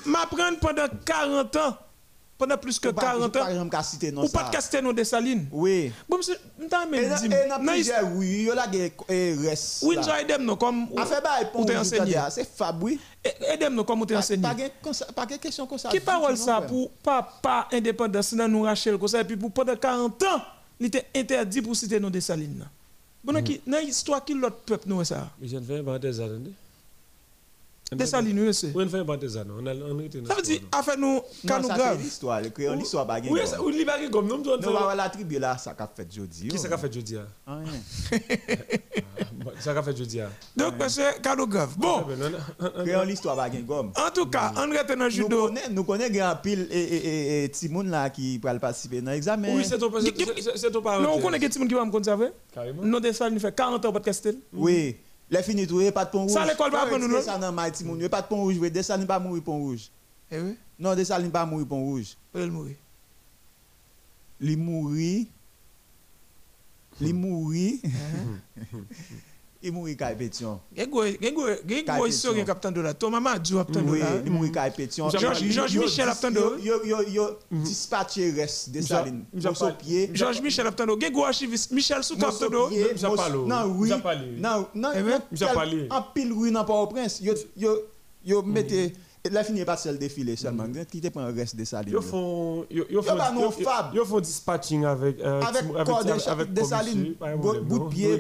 [0.07, 1.79] m'apprendre pendant 40 ans,
[2.47, 5.47] pendant plus que Ou pas- 40 Par ans, citer ou pas de Castelnau des Salines.
[5.51, 5.93] Oui.
[6.09, 7.29] Bon, monsieur, m't'a même dit,
[8.17, 8.67] oui, on l'a
[9.49, 9.83] reste.
[9.83, 12.17] oui, nous aidons nous comme, A fait bail pour ou t'es enseigné.
[12.31, 13.01] C'est Fab, oui.
[13.25, 14.43] Aidons nous comme ou t'es Pas enseigné.
[14.47, 15.89] gen question comme ça.
[15.89, 19.77] Qui parole ça pour papa indépendance dans nous Rachel comme ça et puis pour pendant
[19.77, 20.43] 40 ans
[20.79, 22.67] il était interdit pour citer nos Dessalines.
[23.23, 23.59] Bon Mhm.
[23.67, 25.31] dans l'histoire qui l'autre peuple nous ça?
[25.41, 26.53] Mais je ne fais pas des années.
[27.95, 28.73] Dessalines oui c'est.
[28.75, 29.51] Oui, on fait pas des années.
[29.59, 31.97] On a on était dans Ça veut dire affaire nous Non, quand nous grave.
[31.99, 32.41] c'est l'histoire.
[32.41, 33.41] Le créole, l'histoire, gen Oui,
[33.75, 34.39] il va comme nous.
[34.39, 36.49] Nous, on va voir la tribu là, ça qu'a fait jeudi.
[36.49, 36.59] Qui oh.
[36.59, 37.27] ça qu'a fait jeudi ah?
[37.47, 37.61] Ah.
[38.11, 40.29] Ah, Ça qu'a fait jeudi ah?
[40.57, 41.75] Donc monsieur quand nous grave.
[41.77, 42.31] Bon, Ah, ben, non,
[42.61, 43.93] non, non, Créole, l'histoire, gen gomme.
[43.97, 45.51] en tout cas, on reste dans le Nous judo.
[45.71, 49.49] nous connaissons grand pile et, monde là qui peut participer dans l'examen.
[49.55, 51.01] Oui, c'est ton parent.
[51.01, 52.29] Non, on connaît que monde qui va me conserver.
[52.53, 52.83] Carrément.
[52.83, 54.37] Nos Dessalines fait 40 ans de Castel.
[54.53, 54.97] Oui.
[55.31, 56.33] Les finis tout, pas de pont rouge.
[56.33, 57.23] Ça, l'école apprendre, retirer non?
[57.23, 58.71] Ça dans ma petit monde, pas de pont rouge, oui.
[58.71, 59.91] Dessalines pas mourir pont rouge.
[60.31, 62.17] Eh oui, Non, Dessalines pas mourir pont rouge.
[62.35, 62.77] il mourir.
[64.41, 65.27] Li mourir.
[67.01, 67.79] Li mourir.
[69.65, 70.61] il mourit kay pétion.
[70.71, 71.17] De de
[74.27, 75.09] il mourit kay pétion.
[75.11, 76.57] Georges- Michel yo- Aptando.
[76.63, 79.25] Yo yo yo dispatché reste de M'sa- Saline.
[79.33, 80.11] m'sa Mosso pas- pied.
[80.13, 80.97] Georges Michel Aptando.
[81.01, 81.99] Gen gwo archiviste Michel.
[81.99, 83.39] M'sa Mosso- parlé.
[83.47, 83.89] Non, oui.
[84.39, 84.91] Non, non.
[84.95, 85.23] Eh ben,
[85.55, 85.87] parlé.
[85.91, 87.21] En pile rue dans Port-au-Prince.
[87.23, 87.79] Yo yo
[88.25, 88.93] yo mettez
[89.31, 90.67] la fini pas seul défilé seulement.
[90.91, 91.93] Qui te prend reste de Saline.
[91.93, 97.29] Yo font yo yo font dispatching avec euh, Avec avec avec de policier, Saline, pas
[97.29, 98.19] un bout de pied,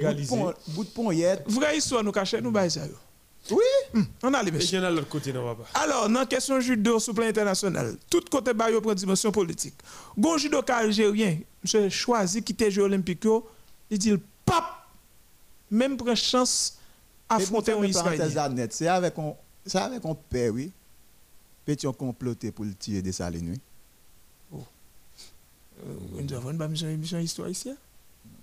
[0.68, 1.42] bout de yet.
[1.46, 2.94] Vraie histoire nous cacher nous bail ça yo.
[3.50, 4.02] Oui.
[4.22, 4.80] On a les messieurs.
[4.80, 5.68] l'autre côté non papa?
[5.74, 9.30] Alors, dans la question judo sur le plan international, tout côté ba yo prend dimension
[9.30, 9.74] politique.
[10.16, 13.46] Gon judoka algérien, monsieur choisi quitter Jeux olympiques yo,
[13.90, 14.64] il dit le pape
[15.70, 16.78] même prend chance
[17.28, 18.66] affronter un Israélien.
[18.70, 20.72] C'est avec on père oui.
[21.64, 23.50] Pétion comploté pour le tuer de Saline
[24.52, 24.60] oui.
[25.86, 27.70] Euh, Nous avons une mission émission histoire ici.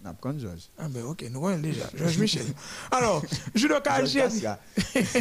[0.04, 0.70] N'a pas Georges.
[0.78, 1.90] Ah ben ok, nous connaissons déjà.
[1.96, 2.46] Georges Michel.
[2.92, 4.58] Alors, judoka algérien.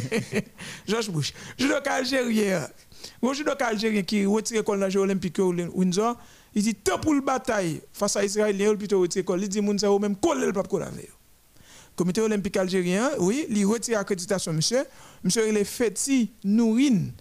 [0.88, 1.34] Georges Bush.
[1.58, 2.66] Judoka algérien.
[3.22, 6.16] Un judoka algérien qui retire dans les Jeux olympiques au Windsor,
[6.54, 9.42] il dit tant pour le bataille face à Israélien, il plutôt retire l'école.
[9.42, 11.10] Il dit moun ou même coller le pape avait.
[11.94, 14.84] Comité olympique algérien, oui, il retire accréditation, monsieur.
[15.22, 17.12] Monsieur, il est Feti Nourine.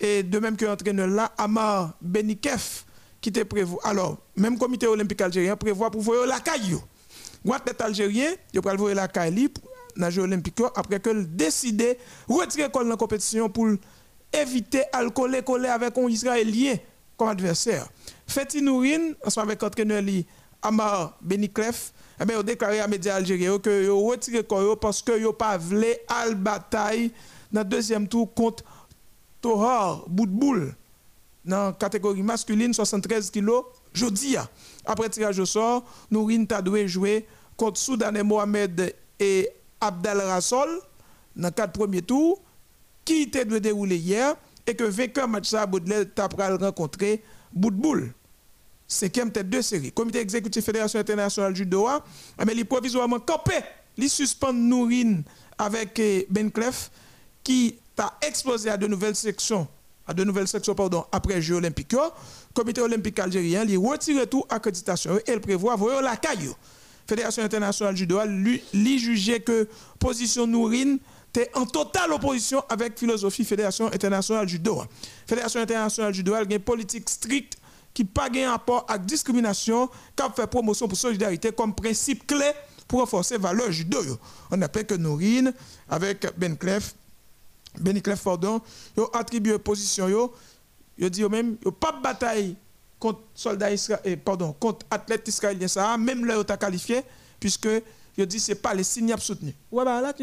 [0.00, 2.84] Et de même que l'entraîneur là, Amar Benikef,
[3.20, 3.74] qui était prévu.
[3.82, 6.80] Alors, même comité olympique algérien prévoit pour voir la caillou.
[7.44, 9.48] Ou athlète algérien, il va voir la caillou
[9.96, 13.66] dans les yo, après que décidé retirer dans la compétition pour
[14.32, 16.76] éviter à coller avec un Israélien
[17.16, 17.88] comme adversaire.
[18.26, 20.24] Feti Nourine, ensemble avec entraîneur li
[20.62, 24.44] Amar Beniklef, eh bien, déclaré à médias algériens que ont retiré
[24.80, 27.12] parce que ils pas voulu à bataille
[27.50, 28.64] dans le deuxième tour contre
[29.40, 30.74] Tohar Boudboul
[31.44, 33.50] dans la catégorie masculine 73 kg
[33.92, 34.36] jeudi
[34.84, 37.26] après tirage au sort Nourine t'a dû jouer
[37.56, 39.48] contre Soudanais Mohamed et
[39.80, 40.80] Abdel Rassol
[41.36, 42.40] dans quatre premiers tours
[43.04, 44.34] qui était dû dérouler hier
[44.66, 47.22] et que vainqueur match ça Baudelaire t'a pral rencontrer
[47.52, 48.12] Boudboul
[48.88, 49.92] cinquième tête de série.
[49.92, 52.02] Comité exécutif Fédération internationale du Doha,
[52.44, 53.52] mais il provisoirement campé,
[53.96, 55.22] il suspend Nourine
[55.58, 56.90] avec eh, Ben Clef
[57.44, 59.68] qui a explosé à de nouvelles sections,
[60.06, 61.92] à de nouvelles sections pardon, après Jeux olympiques.
[61.92, 62.00] yo.
[62.54, 66.54] Comité olympique algérien, il retire tout accréditation et il prévoit voyons la caillou.
[67.06, 69.68] Fédération internationale du Doha, lui, lui jugeait que
[69.98, 70.98] position Nourine
[71.30, 74.86] était en totale opposition avec philosophie Fédération internationale du Doha.
[75.26, 77.58] Fédération internationale du elle a une politique stricte
[77.94, 82.52] qui pas un rapport avec discrimination, qui a fait promotion pour solidarité comme principe clé
[82.86, 83.98] pour renforcer valeur judo.
[84.50, 85.52] On appelle que Nourine,
[85.88, 86.94] avec Ben Clef,
[87.80, 88.60] Benny Clef, pardon,
[88.96, 90.34] yo attribué position yo,
[90.96, 92.56] yo dit même, yo pas de bataille
[92.98, 97.02] contre soldats israéliens, contre athlètes israéliens ça, même là yo t'a qualifié,
[97.38, 97.68] puisque
[98.16, 99.54] yo dit c'est Palestine qui a soutenu.
[99.70, 100.14] Ouais bah là.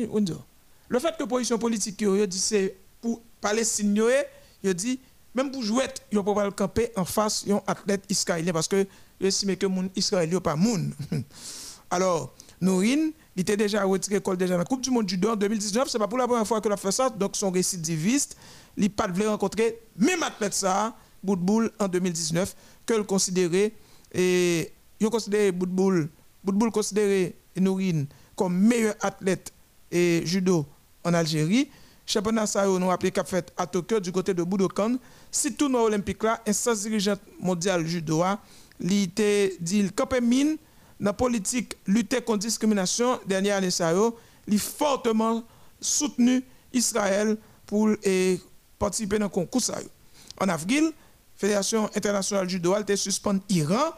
[0.88, 4.10] Le fait que position politique yo, yo dit c'est pour Palestine yo,
[4.64, 5.00] yo dit
[5.34, 8.88] même pour jouer, yo pas le camper en face yon athlète israélien parce que
[9.20, 10.94] yo estime que moun israélien pas moun.
[11.90, 15.36] Alors, Nourine, il était déjà retiré col déjà dans la Coupe du Monde judo en
[15.36, 15.90] 2019.
[15.90, 17.10] C'est pas pour la première fois qu'il a fait ça.
[17.10, 18.38] Donc, son récidiviste,
[18.78, 22.56] il pas voulu rencontrer même athlète ça, Boudboul, en 2019,
[22.86, 23.74] que le considérait,
[24.14, 26.10] et il considéré Boudboul,
[26.44, 29.52] Boudboul considéré Nourine comme meilleur athlète
[29.92, 30.66] et judo
[31.04, 31.70] en Algérie.
[32.06, 34.98] Championnat ça, nous appelé qu'a fait à Tokyo du côté de Budokan.
[35.32, 38.40] Si tournoi olympique là, instance dirigeante mondiale judo, a,
[38.80, 40.58] il était dit il mine
[41.00, 43.94] dans la politique lutter contre discrimination dernière année ça
[44.48, 45.44] il fortement
[45.82, 46.44] soutenu
[46.74, 48.40] Israël pour eh,
[48.78, 49.62] participer dans le concours.
[50.40, 50.92] En avril,
[51.38, 53.92] Fédération internationale du judo a été suspendre Iran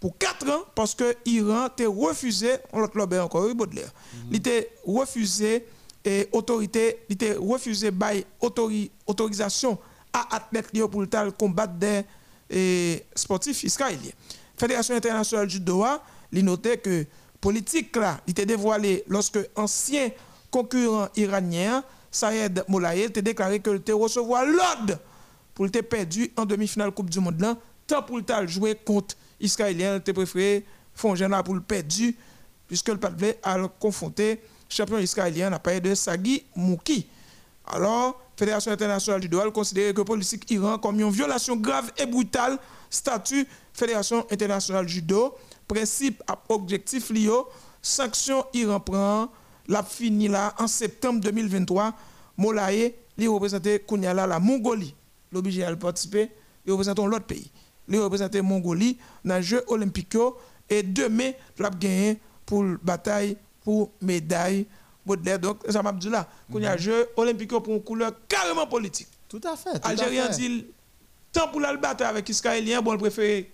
[0.00, 3.90] pour 4 ans parce que Iran a refusé, on l'a club encore, Baudelaire,
[4.30, 5.66] il était refusé
[6.04, 9.78] et autorité, il était refusé by autori- autorisation
[10.12, 12.04] à athlètes pour le combattre des
[12.50, 14.12] eh, sportifs israéliens.
[14.56, 17.06] Fédération internationale du Doha, il notait que
[17.40, 20.10] politique là, était dévoilé lorsque ancien
[20.50, 24.98] concurrent iranien Sayed Moulaye a déclaré que il recevoir l'ordre
[25.54, 27.56] pour le perdu en demi-finale Coupe du Monde
[27.86, 30.64] tant pour le jouer contre Israélien, il préféré
[30.94, 32.16] font là pour le perdu
[32.66, 37.06] puisque le Padlé a confronté champion israélien à parlé de Sagi Mouki.
[37.66, 42.58] Alors, Fédération internationale du Doha considère que politique Iran comme une violation grave et brutale
[42.90, 45.34] statut Fédération internationale judo,
[45.68, 47.30] principe à objectif lié,
[47.82, 49.28] sanction Iran prend,
[49.68, 51.94] la fini là en septembre 2023,
[52.36, 54.94] Molaye, li représenté Kounyala la Mongolie,
[55.30, 56.30] l'obligé à participer,
[56.64, 57.50] il représente l'autre pays.
[57.88, 60.16] Il représente Mongolie dans les Jeux olympiques
[60.68, 64.66] et demain, il a gagné pour bataille pour médaille.
[65.04, 68.66] Baudelaire, donc, ça m'a dit là, qu'on y a jeu olympique pour une couleur carrément
[68.66, 69.08] politique.
[69.26, 69.72] Tout à fait.
[69.72, 70.66] tout Algérien dit,
[71.32, 73.44] tant pour la battre avec Israélien, bon, il préfère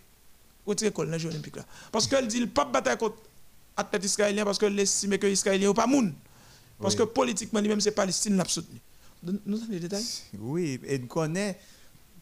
[0.67, 1.65] retirer col dans le jeu olympique là.
[1.93, 3.17] Parce qu'elle dit, le pas bataille contre
[3.77, 6.13] athlète israélien parce qu'elle estime que Israélien n'est pas moun.
[6.81, 6.99] Parce Oui.
[7.01, 8.81] que politiquement, lui-même, c'est Palestine l'a soutenu.
[9.23, 10.05] Nous avons les détails?
[10.39, 11.57] Oui, et nous connaissons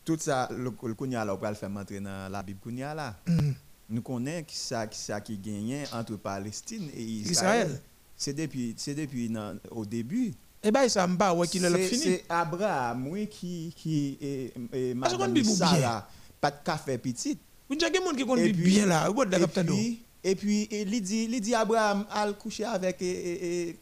[0.05, 2.95] tout ça, le, le Kounia là, on peut le faire entrer dans la Bible Kounia
[2.95, 3.17] là.
[3.27, 3.55] Mhm.
[3.91, 7.67] Nous connaissons qui ça qui ça qui gagnait entre Palestine et Israël.
[7.67, 7.83] Israël.
[8.17, 9.33] C'est depuis depuis
[9.71, 10.33] au début.
[10.63, 12.03] Eh bien, ça me bat, ouais, qu'il a C'est- fini.
[12.03, 14.17] C'est Abraham oui qui qui
[15.01, 15.45] Parce qu'on madame.
[15.45, 16.09] Sarah
[16.41, 17.37] pas de café petit.
[17.79, 19.47] Vous avez des gens qui connaissent Et puis- bien là, vous avez Et
[19.77, 23.77] puis, et puis, et il dit, il dit Abraham al coucher avec, il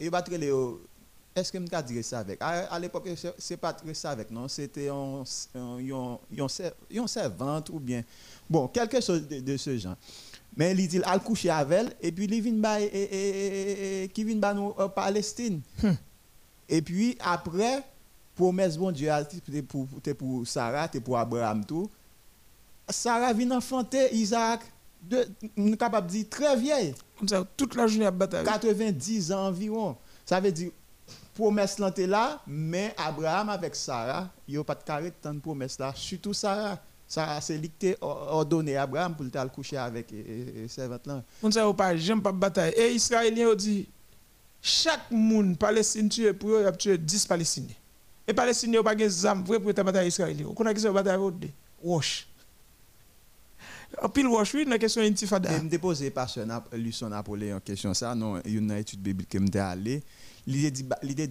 [0.00, 0.82] il très léo.
[1.34, 2.38] Est-ce que je dire ça avec?
[2.42, 4.48] À, à l'époque, c'est- pas très ça avec, non?
[4.48, 5.22] C'était un,
[5.54, 8.02] un, un, un, ser- un servante ou bien.
[8.50, 9.94] Bon, quelque chose de, de ce genre.
[10.56, 14.02] Mais il dit, al coucher avec elle, et puis il vient ba- et, et, et,
[14.04, 15.60] et, qui vient nous euh, Palestine.
[16.68, 17.82] Et puis, après,
[18.34, 19.08] promesse bon Dieu,
[19.62, 21.88] pour, c'était pour Sarah, pour Abraham tout.
[22.90, 24.60] Sarah vient enfanter Isaac,
[25.02, 25.26] de,
[25.56, 28.44] nous capable de dire très vieille, Comme ça, toute la journée à bataille.
[28.44, 29.96] 90 ans environ.
[30.26, 30.70] Ça veut dire,
[31.34, 35.38] promesse là, là, mais Abraham avec Sarah, il n'y a pas de carré de de
[35.38, 36.78] promesse là, surtout Sarah.
[37.06, 40.12] Sarah, c'est lui qui t'a ordonné à Abraham pour le coucher avec
[40.68, 41.22] servante là.
[41.42, 42.74] On sait pas, j'aime pas bataille.
[42.76, 43.88] Et Israéliens ont dit,
[44.60, 47.74] chaque monde Palestine tué pour eux, il a tué 10 Palestiniens.
[48.26, 50.48] Et Palestiniens n'ont pas de zam vrai pour la bataille israélienne.
[50.48, 51.48] Vous connaissez la bataille avec eux?
[54.02, 55.50] En pile wash, oui, la question intifada.
[55.56, 55.68] Et me
[56.10, 59.38] pasteur Nap- Lucien Napoléon en question ça non il y a une étude biblique que
[59.38, 60.02] m'était allé
[60.46, 60.70] l'idée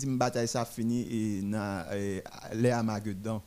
[0.07, 1.85] me bataille ça fini et dans
[2.53, 3.41] les Armageddon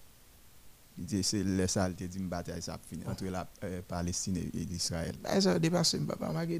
[0.96, 4.50] l'idée c'est les ça l'idée dit me bataille ça fini entre la euh, Palestine et,
[4.64, 6.58] l'Israël Ben, ça a dépassé, je je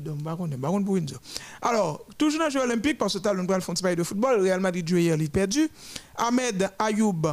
[0.51, 1.21] je chose.
[1.63, 4.87] Alors, toujours dans le jeu olympique, parce que talon le fond de football, Real Madrid
[4.89, 5.69] joué hier, il a perdu.
[6.17, 7.27] Ahmed Ayoub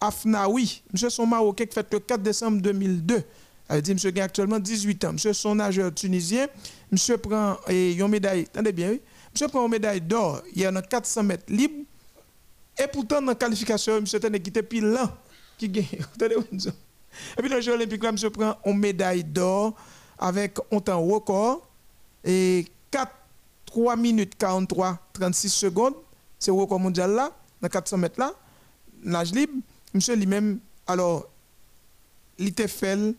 [0.00, 3.22] Afnaoui, monsieur son Marocain qui fait le 4 décembre 2002.
[3.72, 5.12] Elle dit, monsieur a actuellement 18 ans.
[5.14, 6.46] Monsieur son nageur tunisien.
[6.90, 9.00] Monsieur prend une médaille, attendez bien, oui.
[9.32, 11.84] Monsieur prend une médaille d'or hier dans 400 mètres libre.
[12.78, 15.10] Et pourtant, dans la qualification, monsieur était quitté puis l'an
[15.56, 15.86] qui gagne.
[17.36, 19.74] Et puis dans les Jeux Olympiques, là, monsieur prend une médaille d'or
[20.18, 21.66] avec un temps record
[22.24, 23.10] et 4,
[23.66, 25.94] 3 minutes 43, 36 secondes.
[26.38, 28.32] C'est le record mondial là, dans 400 mètres là,
[29.02, 29.54] nage libre.
[29.94, 31.26] Monsieur lui-même, alors,
[32.38, 33.14] il fait,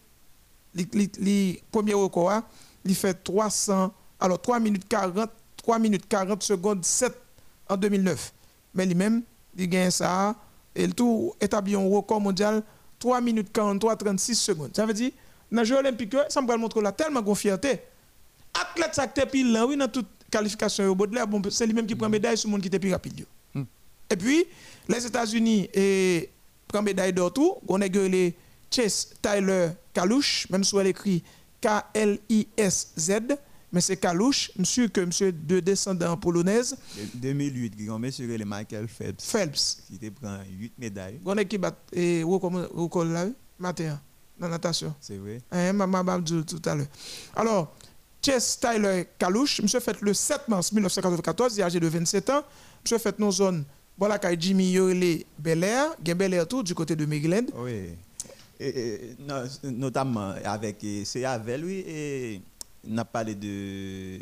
[0.76, 2.44] le premier record, hein,
[2.86, 7.14] il fait 300, alors 3 minutes 40, 3 minutes 40 secondes 7
[7.70, 8.34] en 2009.
[8.74, 9.24] Mais lui-même,
[9.58, 10.36] il gagne ça
[10.76, 12.64] et le tout établit un record mondial
[13.00, 14.76] 3 minutes 43, 36 secondes.
[14.76, 15.12] Ça veut dire,
[15.52, 17.82] dans les Jeux Olympiques, ça me montre là tellement de fierté.
[18.54, 22.48] Athlète ça qui là, oui, dans toute qualification bon, c'est lui-même qui prend médaille sur
[22.48, 23.26] le monde qui était plus rapide.
[23.54, 23.64] Hmm.
[24.10, 24.46] Et puis,
[24.88, 26.30] les États-Unis et
[26.68, 28.36] prend médaille d'or tout, on a les
[28.72, 31.24] Chase Tyler Kalouche, même si elle écrit
[31.62, 33.12] K-L-I-S-Z,
[33.72, 36.76] mais c'est Kalouche, monsieur que monsieur de descendant polonaise,
[37.16, 39.78] De- 2008 grand monsieur le Michael Phelps Phelps.
[39.88, 43.26] qui te prend 8 médailles On a qui bat et record là,
[43.58, 44.00] matin,
[44.40, 44.94] dans la natation.
[45.00, 46.88] c'est vrai Hein, maman m'a dit tout à l'heure.
[47.36, 47.76] Alors,
[48.24, 52.44] Chess Tyler Kalouche, monsieur fait le 7 mars 1994, il est âgé de 27 ans.
[52.84, 53.66] Monsieur fait nos zones,
[53.98, 57.46] voilà, Jimmy Yorley Bel Air, Bel Air tout du côté de Maryland.
[57.56, 57.90] Oui.
[58.64, 62.42] Et, et, no- notamment avec et c'est avec lui et
[62.90, 64.20] on a parlé de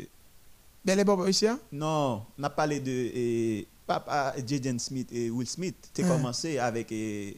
[0.84, 1.60] Bel Air, Bob, ici, hein?
[1.70, 5.76] non, on a parlé de et, papa Jaden Smith et Will Smith.
[5.94, 6.08] Tu Ouais.
[6.08, 7.28] commencé avec et,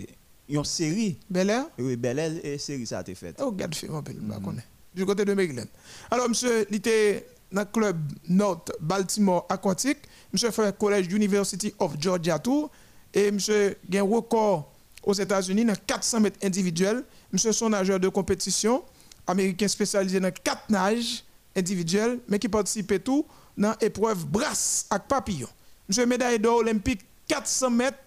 [0.00, 0.08] et,
[0.48, 1.18] une série.
[1.28, 1.66] Bel Air?
[1.78, 3.36] Oui, Bel Air et série ça a été fait.
[3.40, 4.66] Oh, regarde, peut le connaître.
[4.94, 5.66] Du côté de Maryland.
[6.10, 7.96] Alors, monsieur, il était dans le club
[8.28, 9.98] North Baltimore Aquatic.
[10.32, 12.70] Monsieur fait collège University of Georgia Tour.
[13.12, 14.72] Et monsieur a un record
[15.08, 17.02] aux États-Unis dans 400 mètres individuels.
[17.32, 18.84] Monsieur son nageur de compétition
[19.26, 21.24] américain spécialisé dans 4 nages
[21.56, 23.24] individuels, mais qui participait tout
[23.56, 25.48] dans l'épreuve brasse avec papillon.
[25.88, 27.98] Monsieur médaille d'or olympique 400 mètres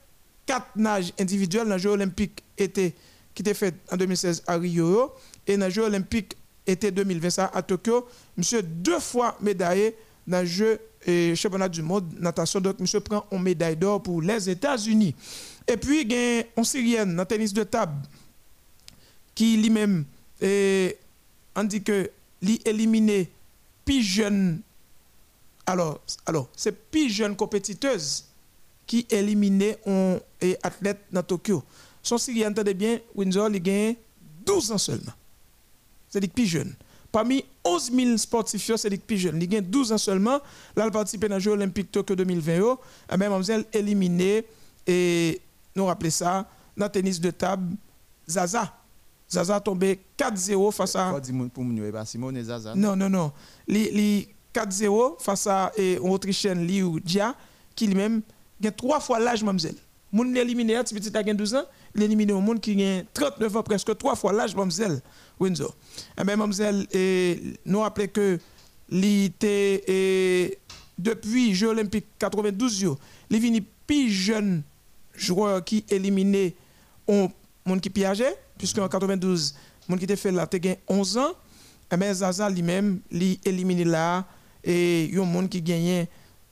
[0.45, 2.93] 4 nages individuels dans les Jeux olympiques été,
[3.34, 5.12] qui étaient faits en 2016 à Rio
[5.47, 6.38] et dans les Jeux olympiques
[6.68, 8.08] été 2020 ça, à Tokyo.
[8.38, 9.95] Monsieur deux fois médaillé
[10.28, 12.60] dans les Jeux et championnat du monde natation.
[12.60, 15.16] Donc, monsieur prend une médaille d'or pour les États-Unis.
[15.68, 17.93] Et puis, il y a une Syrienne dans le tennis de table
[19.34, 20.05] qui lui-même,
[20.41, 20.97] eh,
[21.55, 22.09] on dit que
[22.41, 23.30] lui éliminé
[23.86, 24.62] plus jeune.
[25.66, 28.26] Alors, alors c'est plus jeune compétiteuse
[28.86, 31.64] qui éliminé un eh, athlète dans Tokyo.
[32.03, 33.95] Son Syrienne, entendez bien, Windsor, il gagne
[34.45, 35.14] 12 ans seulement.
[36.09, 36.74] C'est-à-dire plus jeune.
[37.12, 39.41] Parmi 11 000 sportifs, c'est les plus jeunes.
[39.41, 40.39] Il a 12 ans seulement.
[40.76, 42.55] Là, il participe dans les Jeux Olympiques Tokyo 2020.
[42.55, 42.80] yo.
[43.12, 44.45] Eh bien, mademoiselle éliminée,
[44.88, 45.41] et
[45.76, 47.76] nous rappelons ça, dans le tennis de table,
[48.28, 48.74] Zaza.
[49.30, 51.13] Zaza a tombé 4-0 face à.
[51.53, 51.65] Pour
[52.05, 52.76] Simone Zaza.
[52.76, 53.32] Non, non, non.
[53.67, 57.36] Li 4-0 face à eh, une Autrichienne Liu Jia,
[57.76, 58.22] qui lui-même
[58.63, 59.76] a trois fois l'âge, mademoiselle.
[60.11, 61.63] Moun éliminé, petit petit a 12 ans,
[61.95, 65.01] il éliminé au monde qui a 39 ans, presque trois fois l'âge, mademoiselle
[65.39, 65.74] Windsor.
[66.19, 66.86] Eh bien, mademoiselle,
[67.65, 68.39] nous rappelons que
[68.89, 70.57] l'été eh,
[70.97, 72.97] depuis Jeux Olympiques 92, yo,
[73.30, 74.63] il est venu plus jeune
[75.22, 76.55] joueur qui éliminé
[77.07, 77.30] on
[77.65, 79.53] monde qui piageait, puisque en 92,
[79.88, 81.32] monde qui était fait là, il 11 ans.
[81.93, 84.26] Eh bien, Zaza lui-même, lui éliminé là,
[84.63, 86.07] et il y a un monde qui gagnait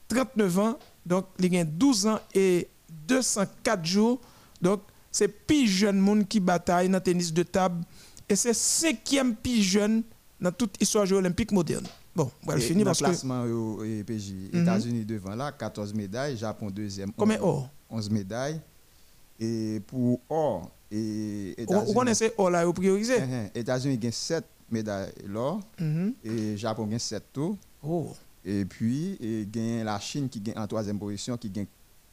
[0.10, 2.68] 39 ans, donc il gagne 12 ans et
[3.08, 4.20] 204 jours.
[4.62, 7.84] Donc, c'est plus jeune monde qui bataille dans le tennis de table,
[8.28, 10.04] et c'est cinquième plus jeune
[10.40, 11.86] dans toute histoire jeux olympique moderne.
[12.16, 13.12] Bon, on va le Et finir parce le que.
[13.12, 14.62] classement au- et PJ, Mhm.
[14.64, 17.38] États-Unis devant là, 14 médailles, Japon deuxième, Combien?
[17.38, 18.60] 11 or 11 médailles.
[19.40, 23.50] Et pour or, et Vous connaissez or là, vous priorisez Mhm.
[23.56, 26.14] États-Unis gagne 7 médailles l'or, Mhm.
[26.24, 27.58] et Japon gagne 7 tout.
[27.84, 28.10] Oh.
[28.44, 31.68] Et puis, et gagne la Chine qui gagne en troisième position, qui gagne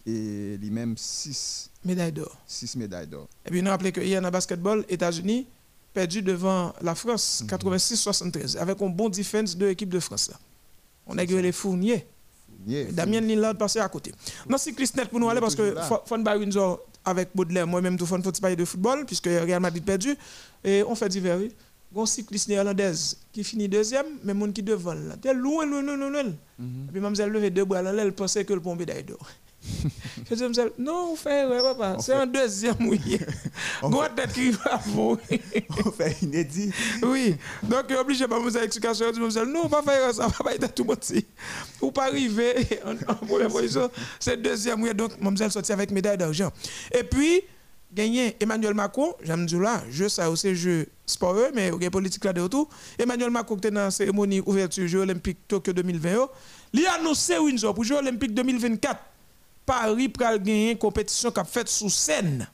[0.06, 2.36] et lui-même 6 Médaille d'or.
[2.76, 3.26] médailles d'or.
[3.44, 5.46] Et puis, nous rappelons que hier, dans le basketball, États-Unis
[5.92, 10.28] perdu devant la France, 86-73, avec un bon défense de l'équipe de France.
[10.28, 10.36] Là.
[11.08, 12.06] On a gueulé les fourniers.
[12.66, 14.12] Yeah, Damien Lillard passé à côté.
[14.48, 15.74] Dans cycliste net pour nous aller parce que.
[15.88, 16.00] Fon-
[16.38, 20.16] Windsor avec Baudelaire, moi-même tout Fon faut parler de football puisque Real Madrid perdu
[20.64, 21.38] et on fait divers.
[21.38, 21.52] oui.
[21.92, 25.96] Bon cycliste néerlandaise qui finit deuxième, mais mon qui devant là, t'es loin loin loin
[25.96, 26.10] loin.
[26.10, 26.22] loin.
[26.58, 26.86] Mhm.
[26.88, 29.24] Et puis mademoiselle levé deux bras là, elle pensait que le pont médaille d'or.
[30.28, 33.00] Je dis mademoiselle, non, on fait ouais, papa, c'est un deuxième oui.
[33.82, 35.18] On Gros tête qui va vous.
[35.84, 36.72] On fait inédit.
[37.02, 40.50] Oui, donc euh, obligé par mes explications, je dis mademoiselle, non, pas faire ça, pas
[40.50, 40.98] faire tout le monde.
[41.02, 41.26] si.
[41.80, 42.54] Ou pas arriver
[43.08, 46.50] en, première position, c'est deuxième, oui, donc mademoiselle sorti avec médaille d'argent.
[46.92, 47.42] Et puis,
[47.92, 51.90] gagné Emmanuel Macron, j'aime dire là, je ça aussi, jeu sport, mais il y a
[51.90, 52.68] politique là de autour.
[52.98, 56.28] Emmanuel Macron qui était dans la cérémonie ouverture Jeux Olympiques Tokyo 2020,
[56.72, 59.00] il a annoncé Windsor pour Jeux Olympiques 2024.
[59.66, 62.48] Paris pral gagner une compétition qui a fait sous scène.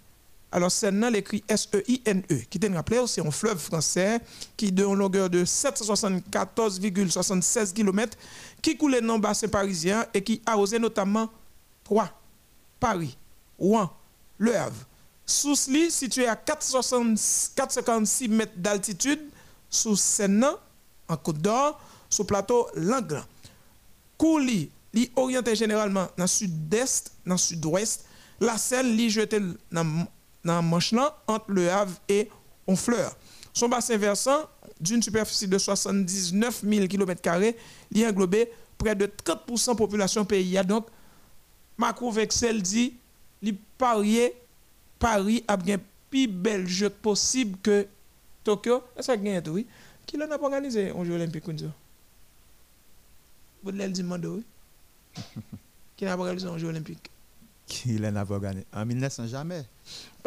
[0.51, 4.21] Alors, là, l'écrit S-E-I-N-E, qui te rappelé, c'est un fleuve français
[4.55, 8.19] qui de une longueur de 774,76 km,
[8.61, 11.31] qui coule dans le bassin parisien et qui arrosait notamment
[11.85, 12.13] Troyes,
[12.79, 13.17] Paris,
[13.59, 13.91] Rouen,
[14.37, 14.85] Le Havre.
[15.25, 17.19] Situé à 460
[17.57, 19.23] 456 mètres d'altitude,
[19.71, 20.47] sous Seine,
[21.09, 23.25] en Côte d'Or, sous plateau Langlan.
[24.19, 28.07] Kouli, li orienté généralement dans le sud-est, dans le sud-ouest.
[28.41, 29.41] La Seine, li jeté
[29.71, 30.07] dans
[30.45, 30.93] dans manche
[31.27, 32.29] entre le Havre et
[32.67, 33.17] Honfleur.
[33.53, 34.49] Son bassin versant,
[34.81, 37.55] d'une superficie de 79 000 km,
[37.91, 40.59] il englobé près de 30% de la population pays.
[40.67, 40.87] Donc,
[41.77, 42.95] Macron Vexel dit,
[43.79, 44.35] parier,
[44.99, 45.79] Paris a bien
[46.11, 47.87] plus bel jeu possible que
[48.45, 48.83] Tokyo.
[48.99, 49.67] Et ça gagne tout, oui?
[50.07, 51.67] Qui l'a organisé un jeu olympique ça?
[53.63, 54.45] Baudelaire dit oui.
[55.97, 57.11] Qui n'a pas organisé un jeu olympique?
[57.87, 58.65] Il en a pas gagné?
[58.73, 59.65] En 1900, jamais.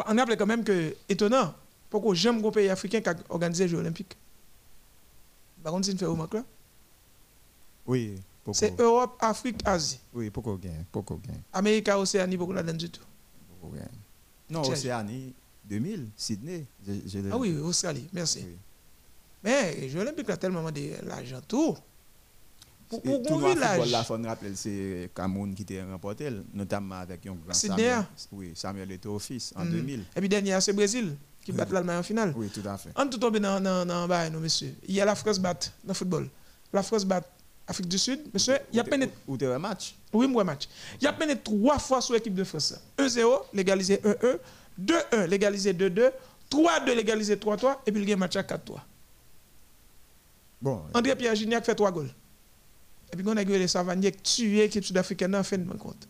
[0.06, 1.54] On appelle quand même que étonnant.
[1.90, 4.16] Pourquoi j'aime un pays africain qui a organisé les Jeux Olympiques?
[5.62, 6.44] Par contre, c'est une remarque là.
[7.86, 8.54] Oui, pourquoi?
[8.68, 10.00] C'est Europe, Afrique, Asie.
[10.12, 10.84] Oui, pourquoi gagne?
[10.90, 11.40] Pourquoi gagne?
[11.52, 13.02] Amérique, Océanie, beaucoup là-dedans du tout?
[13.60, 13.88] Pourquoi gagne?
[14.50, 14.62] Non.
[14.62, 15.32] Océanie,
[15.64, 16.64] 2000, Sydney.
[16.86, 18.42] Je, je l'ai- Ah oui, Australie, merci.
[18.44, 18.56] Oui.
[19.44, 21.76] Mais les Jeux Olympiques, là, tellement de l'argent tout.
[22.88, 23.58] Tout le football,
[23.90, 27.92] là, c'est Cameroun qui t'a remporté, notamment avec un grand Samuel.
[27.92, 28.06] hein?
[28.32, 29.70] Oui, Samuel Eto'o fils en Mm.
[29.70, 30.04] 2000.
[30.14, 32.32] Et puis dernier, c'est Brésil qui bat l'Allemagne en finale.
[32.36, 32.90] Oui, tout à fait.
[32.94, 34.74] En tout tombé dans dans non monsieur.
[34.86, 36.28] Il y a la France bat dans le football.
[36.72, 37.22] La France bat
[37.68, 39.96] Afrique du Sud, monsieur, il y a peine Ou un match?
[40.12, 40.68] Oui, moi match.
[41.00, 42.74] Il y a peine trois fois sur l'équipe de France.
[42.96, 44.38] 1-0, légalisé 1-1,
[44.80, 46.12] 2-1, légalisé 2-2,
[46.48, 48.78] 3-2, légalisé 3-3, et puis il y a un match à 4-3.
[50.62, 52.10] Bon, André Pierre Gignac fait 3 goals.
[53.12, 56.06] Et puis on a eu les Savanier qui tué l'équipe sud-africaine en fin de rencontre.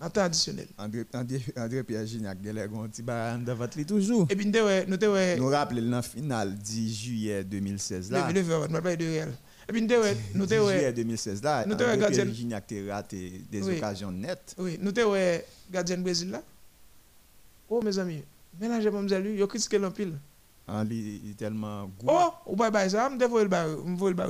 [0.00, 0.66] En temps additionnel.
[0.76, 4.26] André, André, André Pierre Gignac, il a un petit baran de votre lit toujours.
[4.28, 8.26] Et puis nous avons nous avons Nous rappelons la finale 10 juillet 2016 là.
[8.28, 9.32] le le verre, je parle de réel.
[9.68, 12.70] Et puis nous avons nous 10 avons juillet 2016 là, nous André Pierre gardien- Gignac
[12.72, 13.76] a raté des Oui.
[13.78, 14.54] occasions nettes.
[14.58, 15.40] oui, nous avons
[15.72, 16.42] gardien Brésil là.
[17.70, 18.22] Oh mes amis,
[18.60, 20.12] mélangez pas mes amis, yo critiqué l'empile.
[20.86, 21.90] Lui, il est tellement.
[22.06, 24.28] Oh, ou bye bye ça, me dévoile le bar,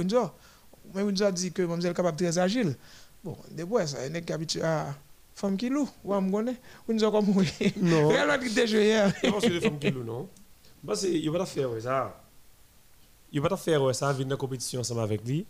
[0.95, 1.31] me voile le bar Windsor.
[1.31, 2.77] Mais Windsor dit que mademoiselle capable très agile.
[3.25, 4.95] Bon, des bois ça, elle est habitué à
[5.35, 6.57] femme qui loue, ou à me connaît.
[6.89, 7.49] Windsor comme oui.
[7.77, 8.09] Non.
[8.09, 9.13] Real Madrid était joué hier.
[9.23, 10.29] Je pense que les femmes qui louent, non
[10.87, 12.23] Parce qu'il va la faire, ouais, ça.
[13.33, 15.45] Il va pas faire ouais, ça venir dans compétition ensemble avec lui.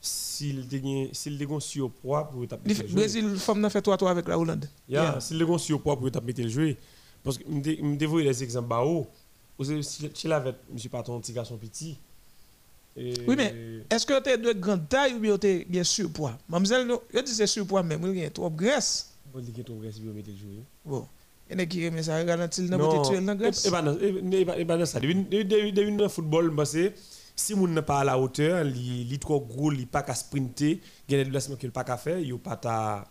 [0.00, 0.64] S'il
[1.12, 4.68] s'il dégaine surpoids pour taper Le Brésil, femme n'a fait 3-3 avec la Hollande.
[4.88, 6.76] Yeah, s'il dégaine surpoids pour taper le jouer
[7.22, 9.06] parce que me me dévoile les exemples haut.
[9.58, 11.98] Vous si si la monsieur pas ton petit garçon petit.
[12.98, 13.54] Et- Oui, mais
[13.90, 17.20] est-ce que tu es de grande taille ou bien tu es bien surpoids Mademoiselle, je
[17.20, 19.14] dis c'est surpoids, mais il y a trop de graisse.
[19.32, 20.62] Bon, il y a ton graisse pour mettre le jouer.
[20.84, 21.06] Bon,
[21.48, 23.64] il y en a qui aiment ça, Non, le dans graisse.
[23.64, 25.00] et- et pas dans- et pas dans ça.
[25.00, 26.94] Depuis- le football, bah, c'est
[27.36, 30.80] si moun n'est pas à la hauteur, il est trop gros, il pas qu'à sprinter,
[31.08, 33.06] il y a des déplacements qu'il pas qu'à faire, il pas ta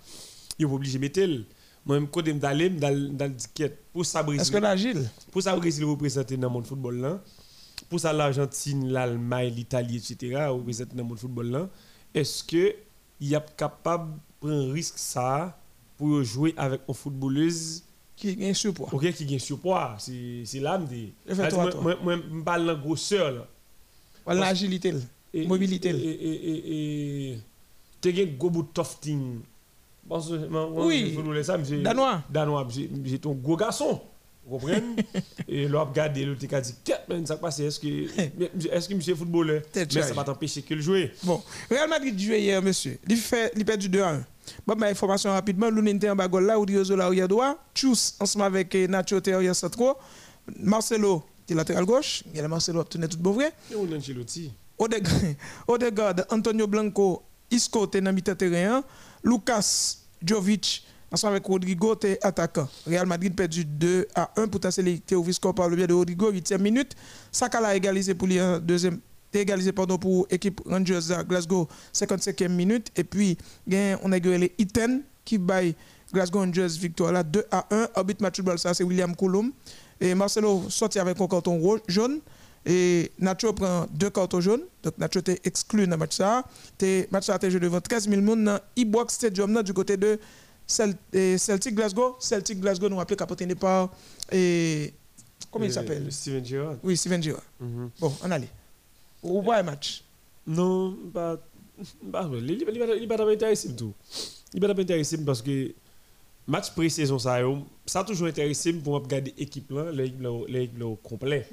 [0.60, 1.46] il obligé de mettre le.
[1.86, 5.42] Moi même côté m'daller dans dans le ticket pour ça Est-ce que Brésil l'agile pour
[5.42, 7.22] ça Brésil représenter dans le monde football là.
[7.90, 10.46] Pour ça l'Argentine, l'Allemagne, l'Italie etc.
[10.50, 11.70] représenter dans le football là.
[12.14, 12.76] Est-ce que
[13.20, 15.58] il est capable de prendre un risque ça
[15.98, 17.84] pour jouer avec une footballeuse
[18.16, 21.14] qui est surpoids OK qui gagne surpoids, c'est c'est là me dit.
[21.28, 21.96] Je fais toi, toi.
[22.04, 23.48] Moi me parle dans grosseur
[24.28, 24.94] l'agilité,
[25.34, 25.90] Et- mobilité.
[25.90, 27.38] Et
[28.02, 29.40] tu as un gros bout de tofting.
[30.10, 31.14] Oui.
[31.14, 32.24] je Danois.
[32.30, 32.68] Danois,
[33.04, 34.02] j'ai ton gros garçon.
[34.48, 34.82] Vous comprenez
[35.48, 37.88] Et là, regardé, le t'es dit, qu'est-ce que ça passe Est-ce que
[38.72, 39.62] est-ce que monsieur est footballeur?
[39.76, 40.96] Mais ça va t'empêcher qu'il joue.
[41.24, 42.98] Bon, Real Madrid jouait hier, monsieur.
[43.10, 44.26] Il fait, il perd du 2 à 1.
[44.66, 45.68] Bon, bah, information rapidement.
[45.86, 47.58] Était en bas, là, Odriozo là, arrière droit.
[47.76, 49.98] Chus, ensemble avec eh, Nacho, était arrière centraux.
[50.60, 52.24] Marcelo, qui est latéral gauche.
[52.34, 53.52] Il y a Marcelo, tourné tout bon vrai.
[53.70, 54.52] Et on Ancelotti.
[55.68, 58.84] Odegaard, Antonio Blanco, Isco, t'es dans terrain.
[59.24, 62.68] Lucas, Jovic, ensemble avec Rodrigo, t'es attaquant.
[62.86, 66.32] Real Madrid perdu 2 à 1 pour tasser au score par le biais de Rodrigo,
[66.32, 66.96] 8e minute.
[67.32, 68.28] Sakala égalisé pour
[69.32, 72.92] t'es égalisé pour l'équipe Rangers à Glasgow, 55e minute.
[72.96, 73.38] Et puis,
[74.04, 75.76] on a gagné les Iten qui baille
[76.14, 77.90] Glasgow Rangers victoire là 2 à 1.
[77.96, 79.52] Arbitre match de ça c'est William Coulomb.
[80.00, 82.20] Et Marcelo sorti avec un carton jaune.
[82.66, 84.64] Et Nacho prend deux cartons jaunes.
[84.84, 86.16] Donc Nacho était exclu dans le match.
[86.18, 86.44] ça.
[86.82, 90.20] Le match a été joué devant 13 000 personnes dans Ibrox Stadium du côté de
[90.68, 92.18] Celtic Glasgow.
[92.20, 93.90] Celtic Glasgow nous rappelle qu'apporté par.
[94.32, 94.94] Et,
[95.52, 96.12] comment il Euh, s'appelle?
[96.12, 96.76] Steven Gerrard.
[96.84, 97.44] Oui, Steven Gerrard.
[97.60, 97.90] Mhm.
[98.00, 98.50] Bon, on allait.
[99.24, 100.04] Au revoir le match.
[100.46, 101.38] Non, pas.
[102.12, 102.40] Pas vrai.
[102.40, 102.58] Il
[103.00, 103.94] n'est pas intéressé tout.
[104.54, 105.74] Il n'est pas intéressé parce que
[106.48, 107.40] match pré-saison, ça,
[107.86, 111.48] ça a toujours intéressé pour regarder l'équipe là, l'équipe là, l'équipe là au complet.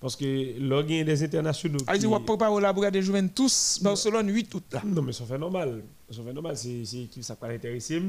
[0.00, 0.24] Parce que
[0.58, 1.78] là, il y a des internationaux.
[1.86, 4.82] Allez, qui- on va préparer la brigade de Juventus, Barcelone 8 août là.
[4.84, 5.82] Non, mais ça fait normal.
[6.32, 6.56] Normal.
[6.56, 8.02] C'est l'équipe ça qui a intéressé.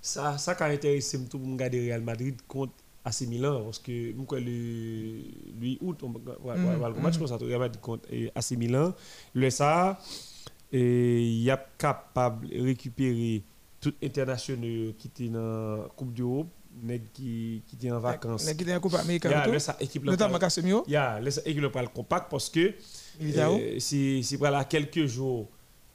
[0.00, 2.72] Ça, ça qui intéressé tout le monde regarder Real Madrid contre
[3.04, 3.62] AC Milan.
[3.64, 5.22] Parce que moi, le
[5.60, 8.94] 8 août, on va le match comme ça, Real Madrid contre AC Milan.
[9.34, 9.98] Le ça,
[10.72, 13.42] il est capable de récupérer
[13.80, 16.48] tout internationaux qui étaient dans la Coupe d'Europe,
[16.82, 18.44] nèg qui qui en vacances.
[18.44, 19.32] Qui étaient en Coupe Américaine.
[19.32, 20.84] Yeah, ça, équipe Notamment Casemiro.
[20.86, 22.74] Yeah, le compact parce que
[23.20, 24.36] euh, c'est
[24.68, 25.48] quelques jours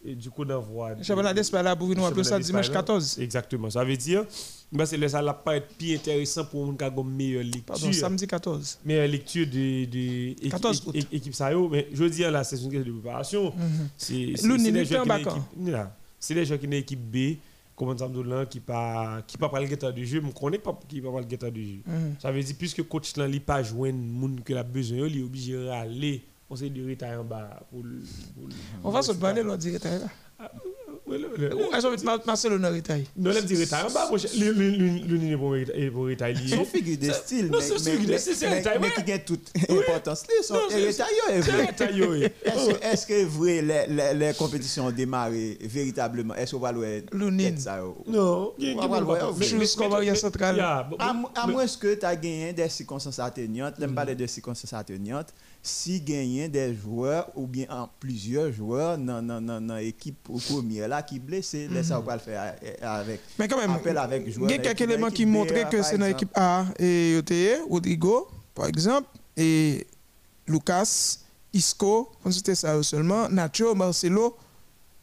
[0.05, 0.91] et du coup d'envoi.
[1.03, 3.19] Championnat d'Espagne là pour nous appeler ça dimanche d'Espagne, 14.
[3.19, 3.69] Exactement.
[3.69, 4.25] Ça veut dire
[4.71, 7.63] bah, c'est là, ça va pas être plus intéressant pour une une meilleure lecture.
[7.65, 8.79] Pardon, samedi 14.
[8.85, 11.07] Meilleure lecture de, de 14 équipe, août.
[11.11, 13.45] équipe, ça mais je dis là c'est une question de préparation.
[13.55, 13.89] Mhm.
[13.97, 15.71] C'est c'est- était gens en qui
[16.19, 17.37] c'est des gens qui sont équipe B
[17.75, 20.99] comme ça là qui pas qui pas le guetteur de jeu, me connais pas qui
[20.99, 21.79] pas le guetteur de jeu.
[21.85, 22.15] Mhm.
[22.19, 25.23] Ça veut dire puisque coach là il pas joindre monde que a besoin, il est
[25.23, 29.43] obligé de aller on s'est de retard en bas le- le- On va se parler
[29.43, 30.49] là direct là.
[31.07, 33.87] Ouais, le- le- Ou est-ce que Mar- Marcelo n'a retard Non, là, me dit retard
[33.87, 34.09] en bas.
[34.11, 36.49] Le- le- le- le est pour reta- est pour retard lié.
[36.55, 39.49] Son figure de style, non, son figure de style, c'est taille, mais qui gagne toute
[39.69, 40.23] importance.
[40.27, 40.33] Là,
[41.69, 42.27] retard, yo, oui.
[42.81, 46.35] Est-ce que- vrai, les, compétitions ont démarré véritablement?
[46.35, 47.01] Est-ce qu'on va le
[47.79, 47.95] yo?
[48.05, 48.87] Non, a- a
[49.77, 50.55] qu'on va central.
[50.57, 51.13] Yeah, bon, À,
[51.47, 55.33] moins que tu as gagné des circonstances atténuantes, je parler de circonstances atténuantes,
[55.67, 60.17] si gagné des joueurs ou bien en plusieurs joueurs dans l'équipe
[60.49, 63.19] première là qui blessé, là, ça on va le faire euh, avec.
[63.37, 65.29] Mais quand même, Appel avec il joueurs y a dans quelques l'équipe- éléments qui l'équipe
[65.29, 66.07] B, montraient que par c'est dans exemple.
[66.07, 69.85] l'équipe A et OTE, Rodrigo, par exemple, et
[70.47, 71.17] Lucas,
[71.53, 74.35] Isco, on c'était ça seulement, Nacho, Marcelo,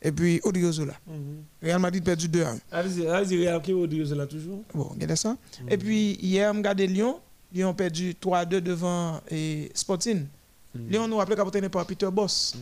[0.01, 0.95] et puis Odrio Zola.
[1.07, 1.43] Mhm.
[1.63, 2.59] Real Madrid perdu 2 à 1.
[2.73, 3.73] Allez-y, allez-y, Real, qui
[4.07, 4.63] c'est là toujours.
[4.75, 5.37] Bon, regardez ça.
[5.69, 7.19] Et puis hier, on regardé Lyon.
[7.53, 10.27] Lyon a perdu 3 à 2 devant et Sporting.
[10.75, 12.55] Lyon nous rappelle qu'apporté pas Peter Boss.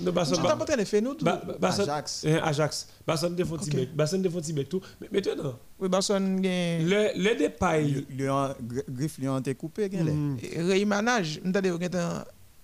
[0.00, 1.24] Non, bah, ça- Tu bah- as apporté les faits, nous tout.
[1.24, 2.24] bah- bah- Ajax.
[2.24, 2.88] eh, Ajax.
[3.06, 3.62] Basson de font Ok.
[3.62, 3.86] Tibet.
[3.94, 4.80] Basson de font Tibet tout.
[5.00, 6.86] Mais maintenant, Oui, Barcelone gagne.
[6.86, 8.06] le, le dépail.
[8.10, 10.12] Lyon, Gr- Griff Lyon t'es coupé, gars, là.
[10.12, 10.38] Mhm.
[10.58, 11.40] Rémanage.
[11.44, 11.88] Nous avons dit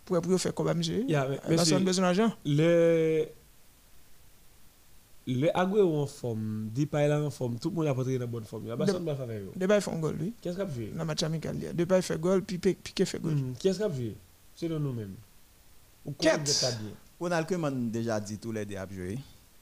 [0.04, 1.04] pour pour faire comme monsieur.
[1.64, 2.32] C'est- besoin d'argent.
[2.44, 3.26] Le.
[5.26, 8.44] Le Agüero en forme, Depay là en forme, tout le monde a porté dans bonne
[8.44, 8.64] forme.
[8.64, 9.00] Qui va faire.
[9.54, 10.32] Depay fait un goal, lui.
[10.40, 10.86] Qu'est-ce qu'il a fait?
[10.96, 11.56] Dans match amical.
[11.74, 13.34] Depay fait goal, puis Piqué fait goal.
[13.60, 14.14] Qu'est-ce qu'il a fait?
[14.60, 15.14] C'est dans nous-mêmes.
[16.04, 16.66] Ou Quête.
[17.18, 19.18] Ronald Koeman déjà dit tous les deux à jouer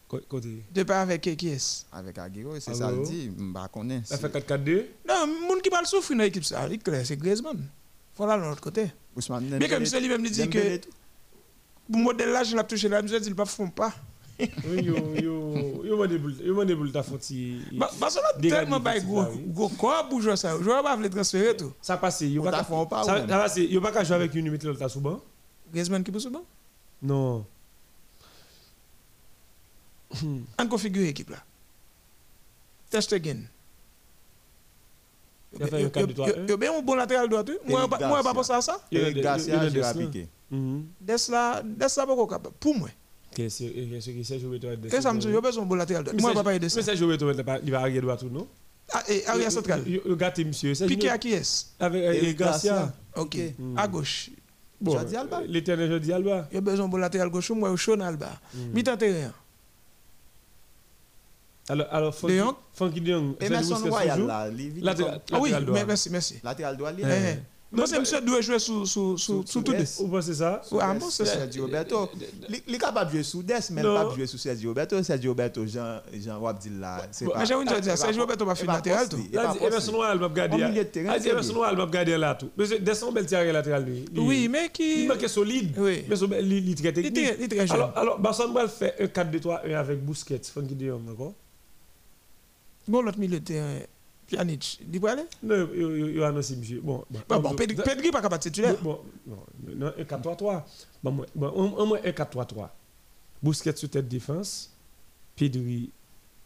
[0.09, 0.64] Côté.
[0.74, 4.03] De pas avec qui est avec Aguero, c'est ça le dit, m'ba connaît.
[4.05, 4.86] Ça fait 4-4-2.
[5.07, 7.64] Non, moun qui parle souffrir dans l'équipe, c'est Griezmann.
[8.16, 8.90] Voilà de l'autre côté.
[9.14, 10.80] Ousmane Mais comme c'est lui-même dit que
[11.92, 13.94] pour modèle là, je l'ai touché là, je dis, il ne font pas.
[14.39, 20.95] Yo mwen deboul ta foti Barcelona telman bay Go kwa boujwa sa yo Jouwa ba
[20.97, 22.62] vle transfere tou Sa pase yo baka
[24.05, 25.18] jwa vek yon Metle lota souban
[25.72, 26.45] Griezmann ki pou souban
[27.03, 27.43] Non.
[30.59, 31.43] An konfigure ekip la
[32.95, 33.43] Test again
[35.59, 39.18] Yo ben yon bon lateral doa tou Mwen pa posa sa Des
[41.34, 42.95] la Des la pou kon kapap Pou mwen
[43.35, 45.29] Qu'est-ce que a dit Qu'est-ce que ça me dit?
[45.29, 46.14] Besoin de bon latéral droit.
[46.20, 46.95] Moi, je ne vais pas ça.
[46.95, 48.47] Beto il va il va arrière droit tout non?
[48.93, 49.83] Ah, et arrière central.
[49.87, 50.72] Yo yo gâté monsieur.
[50.87, 52.93] Piqué à qui est avec Garcia.
[53.16, 53.39] Ok.
[53.76, 54.31] À gauche.
[54.81, 55.43] Bon, Jordi Alba.
[55.47, 56.49] L'éternel Jordi Alba.
[56.53, 57.51] Il a besoin de bon latéral gauche.
[57.51, 58.31] Moi, je suis Alba.
[58.55, 58.59] Mm.
[58.74, 59.33] Mi-temps terrain.
[61.70, 62.55] Alors alors Francky De Jong.
[62.72, 63.35] Francky De Jong.
[63.41, 64.49] Emerson Royal là,
[64.81, 65.61] Latéral Ah oui, droit.
[65.74, 66.41] mais merci, merci.
[66.43, 66.93] latéral droit.
[67.71, 69.75] Non, c'est monsieur doit jouer sous sous sous sous tout.
[69.99, 70.62] Vous pensez ça?
[70.81, 71.27] Ah bon, c'est.
[71.27, 72.09] Sergio Roberto.
[72.66, 75.03] Il est capable de jouer sous Des, mais pas jouer sous Sergio Roberto.
[75.03, 76.01] Sergio Roberto, Jean
[76.55, 77.41] dit là, c'est pas.
[77.41, 79.19] Mais j'ai envie de il dire, va Sergio Roberto va va latéral tout.
[80.19, 80.55] va regardé.
[80.64, 81.55] Au milieu de terrain, Ah, lui.
[81.59, 82.49] Royal m'a regardé là tout.
[82.57, 84.07] Mais descend bel tiré latéral lui.
[84.16, 85.03] Oui, mais qui.
[85.03, 85.75] Il manque solide.
[85.77, 86.05] Oui.
[86.09, 87.19] Mais son- il il est très Il technique.
[87.19, 87.87] est très- il est très jeune.
[87.95, 91.03] Alors, Barcelone va faire un 4-2-3-1 avec Busquets, Francky de Jong,
[92.89, 93.81] Bon, l'autre milieu de terrain,
[94.29, 96.81] Pjanic, il peut aller Non, il- a annoncé monsieur.
[96.83, 98.76] Bon, Bon, bon, Pedri Pedri pas capable de titulaire.
[98.83, 100.64] Bon, non, un 4-3-3.
[101.03, 102.68] Bon, au moins un 4-3-3.
[103.43, 104.70] Busquets sur tête défense,
[105.37, 105.91] Pedri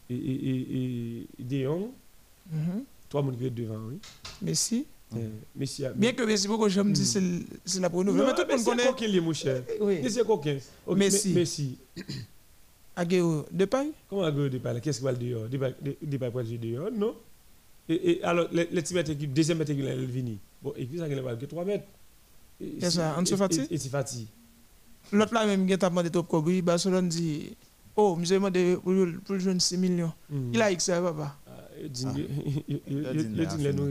[0.09, 1.89] et, et, De Jong,
[2.51, 2.83] Mhm.
[3.09, 3.99] trois monde qui est devant, oui.
[4.41, 4.85] Messi.
[5.15, 8.03] Euh, Messi Bien que Messi, beaucoup, je me dis, c'est le- c'est la pour.
[8.03, 8.85] Non, Mais tout le monde Messi connaît.
[8.87, 9.61] coquin, est mon cher.
[9.81, 10.01] Oui.
[10.01, 10.57] Messi a coquin.
[10.95, 11.29] Messi.
[11.29, 11.77] Me- Messi.
[12.95, 13.91] Aguero, Depay.
[14.09, 15.47] Comment Aguero Depay Qu'est-ce qu'il va le dehors
[16.01, 17.15] Depay peut jouer dehors Non
[17.89, 18.81] et, et alors, les, les
[19.11, 20.37] équipes, deuxième équipe, elle est venue.
[20.61, 21.85] Bon, et puis ça, elle va que 3 mètres.
[22.79, 24.27] C'est ça, Ansu et- Fati Et, c'est Fati.
[25.11, 26.49] L'autre là, même, il a demandé top Kobe.
[26.61, 27.55] Barcelone dit,
[27.95, 28.93] oh, m'a demandé pour
[29.25, 30.13] pour jouer 6 millions.
[30.29, 30.51] Mm.
[30.53, 31.01] Il a X, ça
[32.67, 33.87] il- il- Le nous,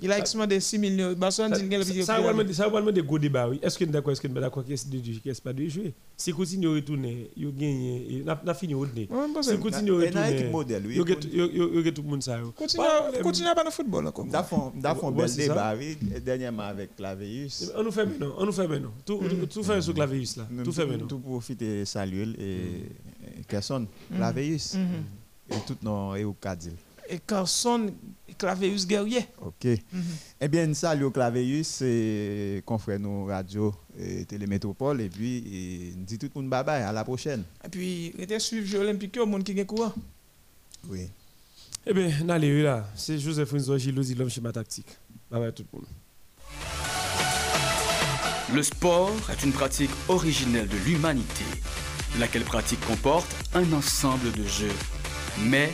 [0.00, 1.12] il a X demandé 6 millions.
[1.12, 3.48] Barcelone dit, il a Ça- le Ça va vraiment- ça va vraiment des gros débats.
[3.48, 3.58] oui.
[3.62, 5.52] Est-ce que nous sommes d'accord, est-ce que nous sommes d'accord, qu'est-ce de jouer, qu'est-ce pas
[5.52, 7.04] de jouer Si Coutinho retourne,
[7.36, 9.08] il gagne, il a fini au nez.
[9.10, 9.50] Ouais, bon, Si
[11.84, 12.38] get- tout le monde ça.
[12.38, 12.52] yo.
[12.56, 13.22] Continue Pas à- problème.
[13.22, 14.26] continue à pas dans le football encore.
[14.26, 15.46] Nous avons nous avons un Ouais, bel.
[19.04, 20.46] Tout, tout- tout fait sur Claveus là.
[20.50, 20.72] Nous- Tout.
[21.08, 22.26] Tout profiter saluer
[25.50, 25.58] et Mhm.
[25.60, 25.64] Mhm.
[25.66, 26.72] tout nos et au Cadil.
[27.08, 27.92] Et Carson,
[28.38, 29.26] Claveus guerrier.
[29.44, 29.66] OK.
[30.40, 36.16] Eh bien, saluons Claveus et confrère nous radio et Télémétropole et puis et nous dit
[36.18, 37.42] tout le monde bye bye à la prochaine.
[37.64, 39.92] Et puis, il était suivi Jeux Olympiques au monde qui est courant.
[40.88, 41.08] Oui.
[41.84, 42.88] Eh bien, allez, là.
[42.94, 44.96] C'est Joseph Rinzo Gilles l'homme schéma tactique.
[45.30, 45.88] Bye bye tout le monde.
[48.54, 51.44] Le sport est une pratique originelle de l'humanité,
[52.18, 54.72] laquelle pratique comporte un ensemble de jeux,
[55.38, 55.72] mais